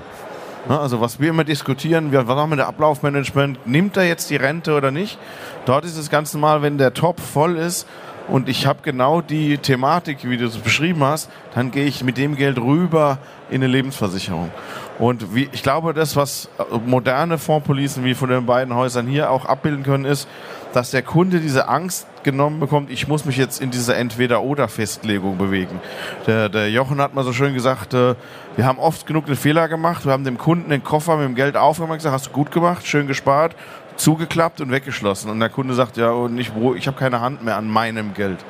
[0.67, 4.75] Also was wir immer diskutieren, was haben wir mit Ablaufmanagement, nimmt er jetzt die Rente
[4.75, 5.19] oder nicht?
[5.67, 7.87] Dort ist es ganz normal, wenn der Topf voll ist
[8.29, 12.17] und ich habe genau die Thematik, wie du es beschrieben hast, dann gehe ich mit
[12.17, 13.19] dem Geld rüber
[13.51, 14.51] in eine Lebensversicherung.
[14.99, 16.49] Und wie, ich glaube, das, was
[16.87, 20.29] moderne Fondspolicen wie von den beiden Häusern hier auch abbilden können, ist,
[20.73, 25.81] dass der Kunde diese Angst genommen bekommt, ich muss mich jetzt in dieser Entweder-Oder-Festlegung bewegen.
[26.27, 28.15] Der, der Jochen hat mal so schön gesagt, äh,
[28.57, 31.35] wir haben oft genug einen Fehler gemacht, wir haben dem Kunden den Koffer mit dem
[31.35, 33.55] Geld aufgemacht gesagt, hast du gut gemacht, schön gespart,
[33.97, 35.31] zugeklappt und weggeschlossen.
[35.31, 38.45] Und der Kunde sagt, ja, und ich, ich habe keine Hand mehr an meinem Geld.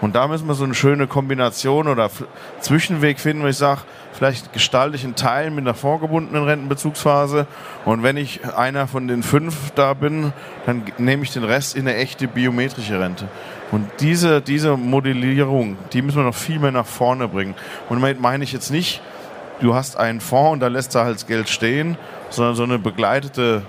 [0.00, 2.10] Und da müssen wir so eine schöne Kombination oder
[2.60, 3.82] Zwischenweg finden, wo ich sage,
[4.12, 7.46] vielleicht gestalte ich einen Teil mit einer vorgebundenen Rentenbezugsphase
[7.84, 10.32] und wenn ich einer von den fünf da bin,
[10.66, 13.28] dann nehme ich den Rest in eine echte biometrische Rente.
[13.72, 17.54] Und diese, diese Modellierung, die müssen wir noch viel mehr nach vorne bringen.
[17.88, 19.00] Und damit meine ich jetzt nicht,
[19.60, 21.96] du hast einen Fonds und da lässt er halt das Geld stehen,
[22.30, 23.62] sondern so eine begleitete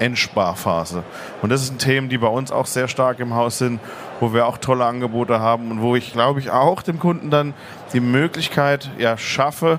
[0.00, 1.04] Endsparphase.
[1.42, 3.80] Und das sind Themen, die bei uns auch sehr stark im Haus sind,
[4.18, 7.54] wo wir auch tolle Angebote haben und wo ich, glaube ich, auch dem Kunden dann
[7.92, 9.78] die Möglichkeit ja, schaffe,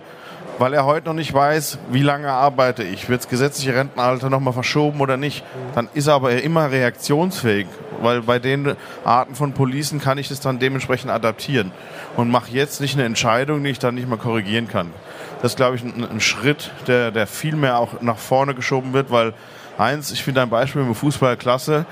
[0.62, 4.54] weil er heute noch nicht weiß, wie lange arbeite ich, wird das gesetzliche Rentenalter nochmal
[4.54, 5.44] verschoben oder nicht,
[5.74, 7.66] dann ist er aber immer reaktionsfähig,
[8.02, 11.72] weil bei den Arten von Policen kann ich das dann dementsprechend adaptieren
[12.16, 14.92] und mache jetzt nicht eine Entscheidung, die ich dann nicht mehr korrigieren kann.
[15.42, 18.94] Das ist, glaube ich, ein, ein Schritt, der, der viel mehr auch nach vorne geschoben
[18.94, 19.34] wird, weil
[19.78, 21.86] Eins, ich finde ein Beispiel im Fußball klasse.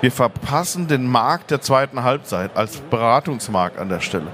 [0.00, 4.26] Wir verpassen den Markt der zweiten Halbzeit als Beratungsmarkt an der Stelle.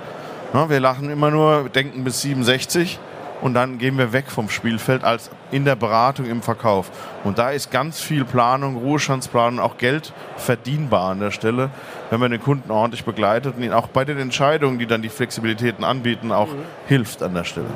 [0.52, 2.98] Wir lachen immer nur, denken bis 67
[3.42, 6.90] und dann gehen wir weg vom Spielfeld als in der Beratung, im Verkauf.
[7.24, 11.70] Und da ist ganz viel Planung, Ruhestandsplanung, auch Geld verdienbar an der Stelle,
[12.10, 15.08] wenn man den Kunden ordentlich begleitet und ihn auch bei den Entscheidungen, die dann die
[15.08, 16.64] Flexibilitäten anbieten, auch mhm.
[16.86, 17.66] hilft an der Stelle.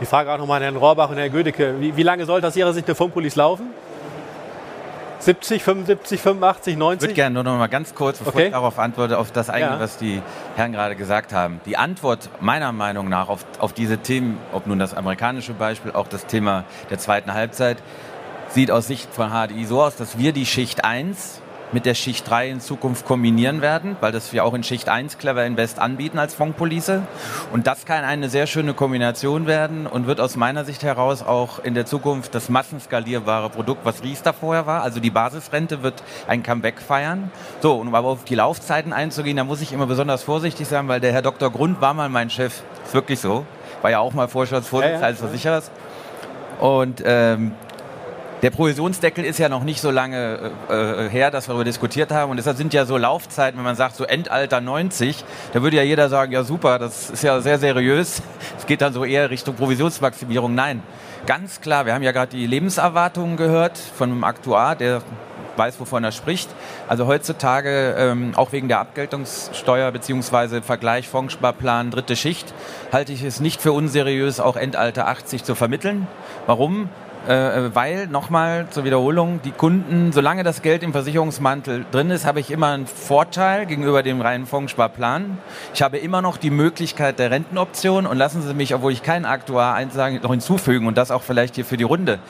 [0.00, 1.74] Die Frage auch nochmal an Herrn Rohrbach und Herrn Gödecke.
[1.78, 3.66] Wie, wie lange sollte aus Ihrer Sicht eine Funkpolice laufen?
[5.20, 6.96] 70, 75, 85, 90?
[6.96, 8.46] Ich würde gerne nur noch mal ganz kurz, bevor okay.
[8.46, 9.80] ich darauf antworte, auf das eigene, ja.
[9.80, 10.22] was die
[10.56, 11.60] Herren gerade gesagt haben.
[11.66, 16.08] Die Antwort meiner Meinung nach auf, auf diese Themen, ob nun das amerikanische Beispiel, auch
[16.08, 17.76] das Thema der zweiten Halbzeit,
[18.48, 21.42] sieht aus Sicht von HDI so aus, dass wir die Schicht 1
[21.72, 25.18] mit der Schicht 3 in Zukunft kombinieren werden, weil das wir auch in Schicht 1
[25.18, 27.02] Clever Invest anbieten als Fondspolice.
[27.52, 31.58] Und das kann eine sehr schöne Kombination werden und wird aus meiner Sicht heraus auch
[31.60, 34.82] in der Zukunft das massenskalierbare Produkt, was Riester vorher war.
[34.82, 37.30] Also die Basisrente wird ein Comeback feiern.
[37.60, 40.88] So, und um aber auf die Laufzeiten einzugehen, da muss ich immer besonders vorsichtig sein,
[40.88, 41.50] weil der Herr Dr.
[41.50, 42.62] Grund war mal mein Chef.
[42.84, 43.44] Ist wirklich so.
[43.82, 45.70] War ja auch mal Vorstandsvorsitzender ja, ja, als Versicherers.
[46.60, 47.52] Und ähm,
[48.42, 52.30] der Provisionsdeckel ist ja noch nicht so lange äh, her, dass wir darüber diskutiert haben.
[52.30, 55.82] Und deshalb sind ja so Laufzeiten, wenn man sagt, so Endalter 90, da würde ja
[55.82, 58.22] jeder sagen, ja super, das ist ja sehr seriös.
[58.58, 60.54] Es geht dann so eher Richtung Provisionsmaximierung.
[60.54, 60.82] Nein,
[61.26, 65.02] ganz klar, wir haben ja gerade die Lebenserwartungen gehört von einem Aktuar, der
[65.56, 66.48] weiß, wovon er spricht.
[66.88, 70.62] Also heutzutage, ähm, auch wegen der Abgeltungssteuer bzw.
[70.62, 72.52] Vergleich Fondssparplan dritte Schicht,
[72.92, 76.06] halte ich es nicht für unseriös, auch Endalter 80 zu vermitteln.
[76.46, 76.88] Warum?
[77.28, 82.40] Äh, weil, nochmal zur Wiederholung, die Kunden, solange das Geld im Versicherungsmantel drin ist, habe
[82.40, 85.36] ich immer einen Vorteil gegenüber dem reinen Fondssparplan.
[85.74, 89.26] Ich habe immer noch die Möglichkeit der Rentenoption und lassen Sie mich, obwohl ich kein
[89.26, 92.20] Aktuar einsagen, noch hinzufügen und das auch vielleicht hier für die Runde.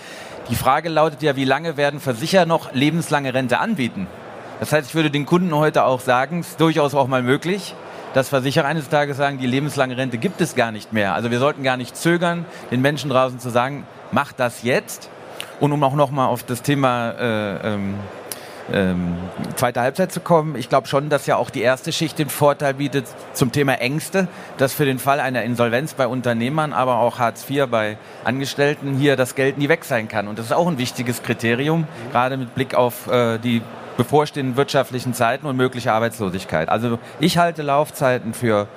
[0.51, 4.09] Die Frage lautet ja, wie lange werden Versicherer noch lebenslange Rente anbieten?
[4.59, 7.77] Das heißt, ich würde den Kunden heute auch sagen, es ist durchaus auch mal möglich,
[8.13, 11.15] dass Versicherer eines Tages sagen, die lebenslange Rente gibt es gar nicht mehr.
[11.15, 15.11] Also wir sollten gar nicht zögern, den Menschen draußen zu sagen, macht das jetzt.
[15.59, 17.95] Und um auch nochmal auf das Thema äh, ähm,
[18.73, 19.17] ähm,
[19.57, 20.57] zweite Halbzeit zu kommen.
[20.57, 24.29] Ich glaube schon, dass ja auch die erste Schicht den Vorteil bietet zum Thema Ängste,
[24.59, 29.17] dass für den Fall einer Insolvenz bei Unternehmern, aber auch Hartz IV bei Angestellten hier
[29.17, 30.29] das Geld nie weg sein kann.
[30.29, 33.63] Und das ist auch ein wichtiges Kriterium, gerade mit Blick auf äh, die
[33.97, 36.69] bevorstehenden wirtschaftlichen Zeiten und mögliche Arbeitslosigkeit.
[36.69, 38.69] Also ich halte Laufzeiten für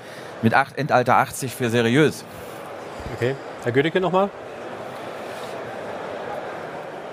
[0.42, 2.26] mit acht, Endalter 80 für seriös.
[3.16, 3.36] Okay.
[3.64, 4.30] Herr Gödecke nochmal?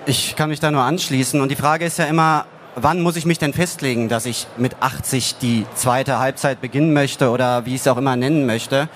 [0.06, 1.40] Ich kann mich da nur anschließen.
[1.40, 4.76] Und die Frage ist ja immer, wann muss ich mich denn festlegen, dass ich mit
[4.80, 8.88] 80 die zweite Halbzeit beginnen möchte oder wie ich es auch immer nennen möchte.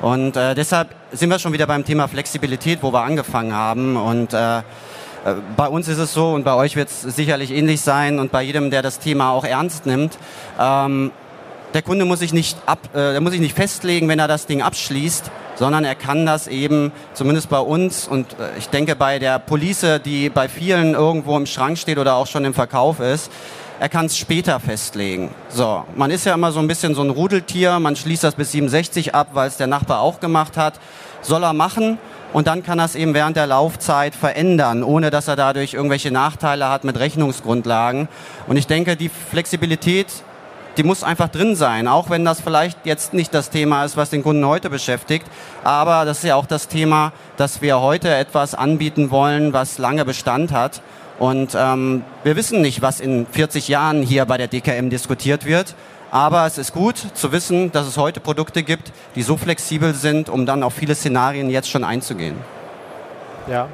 [0.00, 3.96] Und äh, deshalb sind wir schon wieder beim Thema Flexibilität, wo wir angefangen haben.
[3.96, 4.62] Und äh, äh
[5.56, 8.42] bei uns ist es so und bei euch wird es sicherlich ähnlich sein und bei
[8.42, 10.18] jedem, der das Thema auch ernst nimmt.
[10.58, 11.12] Ähm,
[11.74, 14.62] der Kunde muss sich nicht ab, äh, muss sich nicht festlegen, wenn er das Ding
[14.62, 19.38] abschließt, sondern er kann das eben, zumindest bei uns und äh, ich denke bei der
[19.38, 23.30] Police, die bei vielen irgendwo im Schrank steht oder auch schon im Verkauf ist,
[23.80, 25.30] er kann es später festlegen.
[25.48, 28.52] So, man ist ja immer so ein bisschen so ein Rudeltier, man schließt das bis
[28.52, 30.80] 67 ab, weil es der Nachbar auch gemacht hat.
[31.22, 31.98] Soll er machen
[32.32, 36.10] und dann kann er es eben während der Laufzeit verändern, ohne dass er dadurch irgendwelche
[36.10, 38.08] Nachteile hat mit Rechnungsgrundlagen.
[38.46, 40.06] Und ich denke, die Flexibilität
[40.78, 44.10] die muss einfach drin sein, auch wenn das vielleicht jetzt nicht das Thema ist, was
[44.10, 45.26] den Kunden heute beschäftigt.
[45.64, 50.04] Aber das ist ja auch das Thema, dass wir heute etwas anbieten wollen, was lange
[50.04, 50.80] Bestand hat.
[51.18, 55.74] Und ähm, wir wissen nicht, was in 40 Jahren hier bei der DKM diskutiert wird.
[56.12, 60.28] Aber es ist gut zu wissen, dass es heute Produkte gibt, die so flexibel sind,
[60.28, 62.36] um dann auf viele Szenarien jetzt schon einzugehen.
[63.48, 63.68] Ja.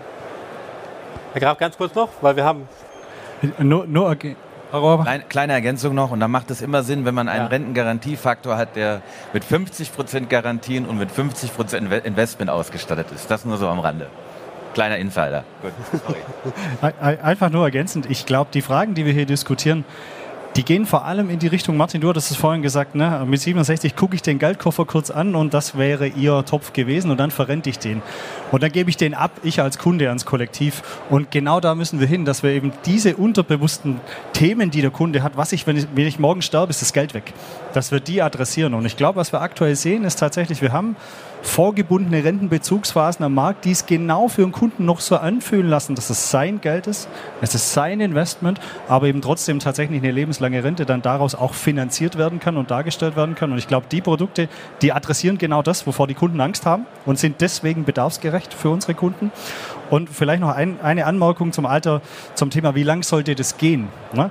[1.32, 2.66] Herr Graf, ganz kurz noch, weil wir haben.
[3.58, 4.16] Nur, nur
[5.02, 7.48] Kleine, kleine Ergänzung noch, und da macht es immer Sinn, wenn man einen ja.
[7.48, 9.02] Rentengarantiefaktor hat, der
[9.32, 13.30] mit 50% Garantien und mit 50% Investment ausgestattet ist.
[13.30, 14.08] Das nur so am Rande.
[14.74, 15.44] Kleiner Insider.
[15.62, 15.72] Gut,
[16.04, 16.92] sorry.
[17.22, 18.10] Einfach nur ergänzend.
[18.10, 19.84] Ich glaube, die Fragen, die wir hier diskutieren,
[20.56, 23.24] die gehen vor allem in die Richtung, Martin, du hattest es vorhin gesagt, ne?
[23.26, 27.18] mit 67 gucke ich den Geldkoffer kurz an und das wäre ihr Topf gewesen und
[27.18, 28.02] dann verrente ich den.
[28.52, 30.82] Und dann gebe ich den ab, ich als Kunde ans Kollektiv.
[31.10, 34.00] Und genau da müssen wir hin, dass wir eben diese unterbewussten
[34.32, 36.92] Themen, die der Kunde hat, was ich, wenn ich, wenn ich morgen sterbe, ist das
[36.92, 37.32] Geld weg,
[37.72, 38.74] dass wir die adressieren.
[38.74, 40.94] Und ich glaube, was wir aktuell sehen, ist tatsächlich, wir haben
[41.44, 46.10] vorgebundene Rentenbezugsphasen am Markt, die es genau für den Kunden noch so anfühlen lassen, dass
[46.10, 47.08] es sein Geld ist,
[47.42, 52.18] es ist sein Investment, aber eben trotzdem tatsächlich eine lebenslange Rente dann daraus auch finanziert
[52.18, 53.52] werden kann und dargestellt werden kann.
[53.52, 54.48] Und ich glaube, die Produkte,
[54.82, 58.94] die adressieren genau das, wovor die Kunden Angst haben und sind deswegen bedarfsgerecht für unsere
[58.94, 59.30] Kunden.
[59.90, 62.00] Und vielleicht noch ein, eine Anmerkung zum Alter,
[62.34, 63.88] zum Thema, wie lang sollte das gehen?
[64.14, 64.30] Ne?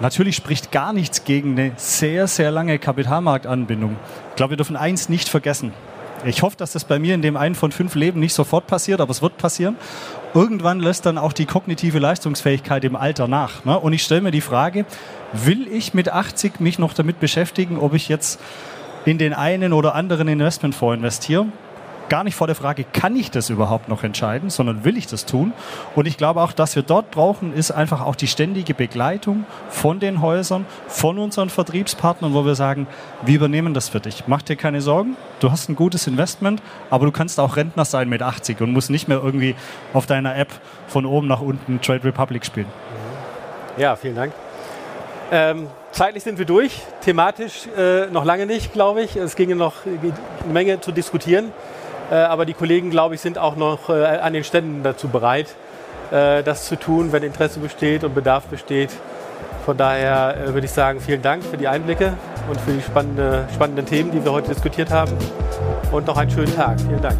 [0.00, 3.96] Natürlich spricht gar nichts gegen eine sehr, sehr lange Kapitalmarktanbindung.
[4.30, 5.72] Ich glaube, wir dürfen eins nicht vergessen.
[6.26, 9.00] Ich hoffe, dass das bei mir in dem einen von fünf Leben nicht sofort passiert,
[9.00, 9.76] aber es wird passieren.
[10.34, 13.64] Irgendwann lässt dann auch die kognitive Leistungsfähigkeit im Alter nach.
[13.64, 13.78] Ne?
[13.78, 14.86] Und ich stelle mir die Frage,
[15.32, 18.40] will ich mit 80 mich noch damit beschäftigen, ob ich jetzt
[19.04, 21.46] in den einen oder anderen Investmentfonds investiere?
[22.08, 25.26] Gar nicht vor der Frage, kann ich das überhaupt noch entscheiden, sondern will ich das
[25.26, 25.52] tun.
[25.94, 30.00] Und ich glaube auch, dass wir dort brauchen, ist einfach auch die ständige Begleitung von
[30.00, 32.86] den Häusern, von unseren Vertriebspartnern, wo wir sagen,
[33.22, 34.24] wir übernehmen das für dich.
[34.26, 38.08] Mach dir keine Sorgen, du hast ein gutes Investment, aber du kannst auch Rentner sein
[38.08, 39.54] mit 80 und musst nicht mehr irgendwie
[39.92, 40.52] auf deiner App
[40.86, 42.68] von oben nach unten Trade Republic spielen.
[43.76, 44.32] Ja, vielen Dank.
[45.30, 49.16] Ähm, zeitlich sind wir durch, thematisch äh, noch lange nicht, glaube ich.
[49.16, 51.52] Es ginge noch eine Menge zu diskutieren.
[52.10, 55.54] Äh, aber die Kollegen, glaube ich, sind auch noch äh, an den Ständen dazu bereit,
[56.10, 58.90] äh, das zu tun, wenn Interesse besteht und Bedarf besteht.
[59.64, 62.14] Von daher würde ich sagen, vielen Dank für die Einblicke
[62.48, 65.12] und für die spannende, spannenden Themen, die wir heute diskutiert haben.
[65.90, 66.80] Und noch einen schönen Tag.
[66.80, 67.18] Vielen Dank.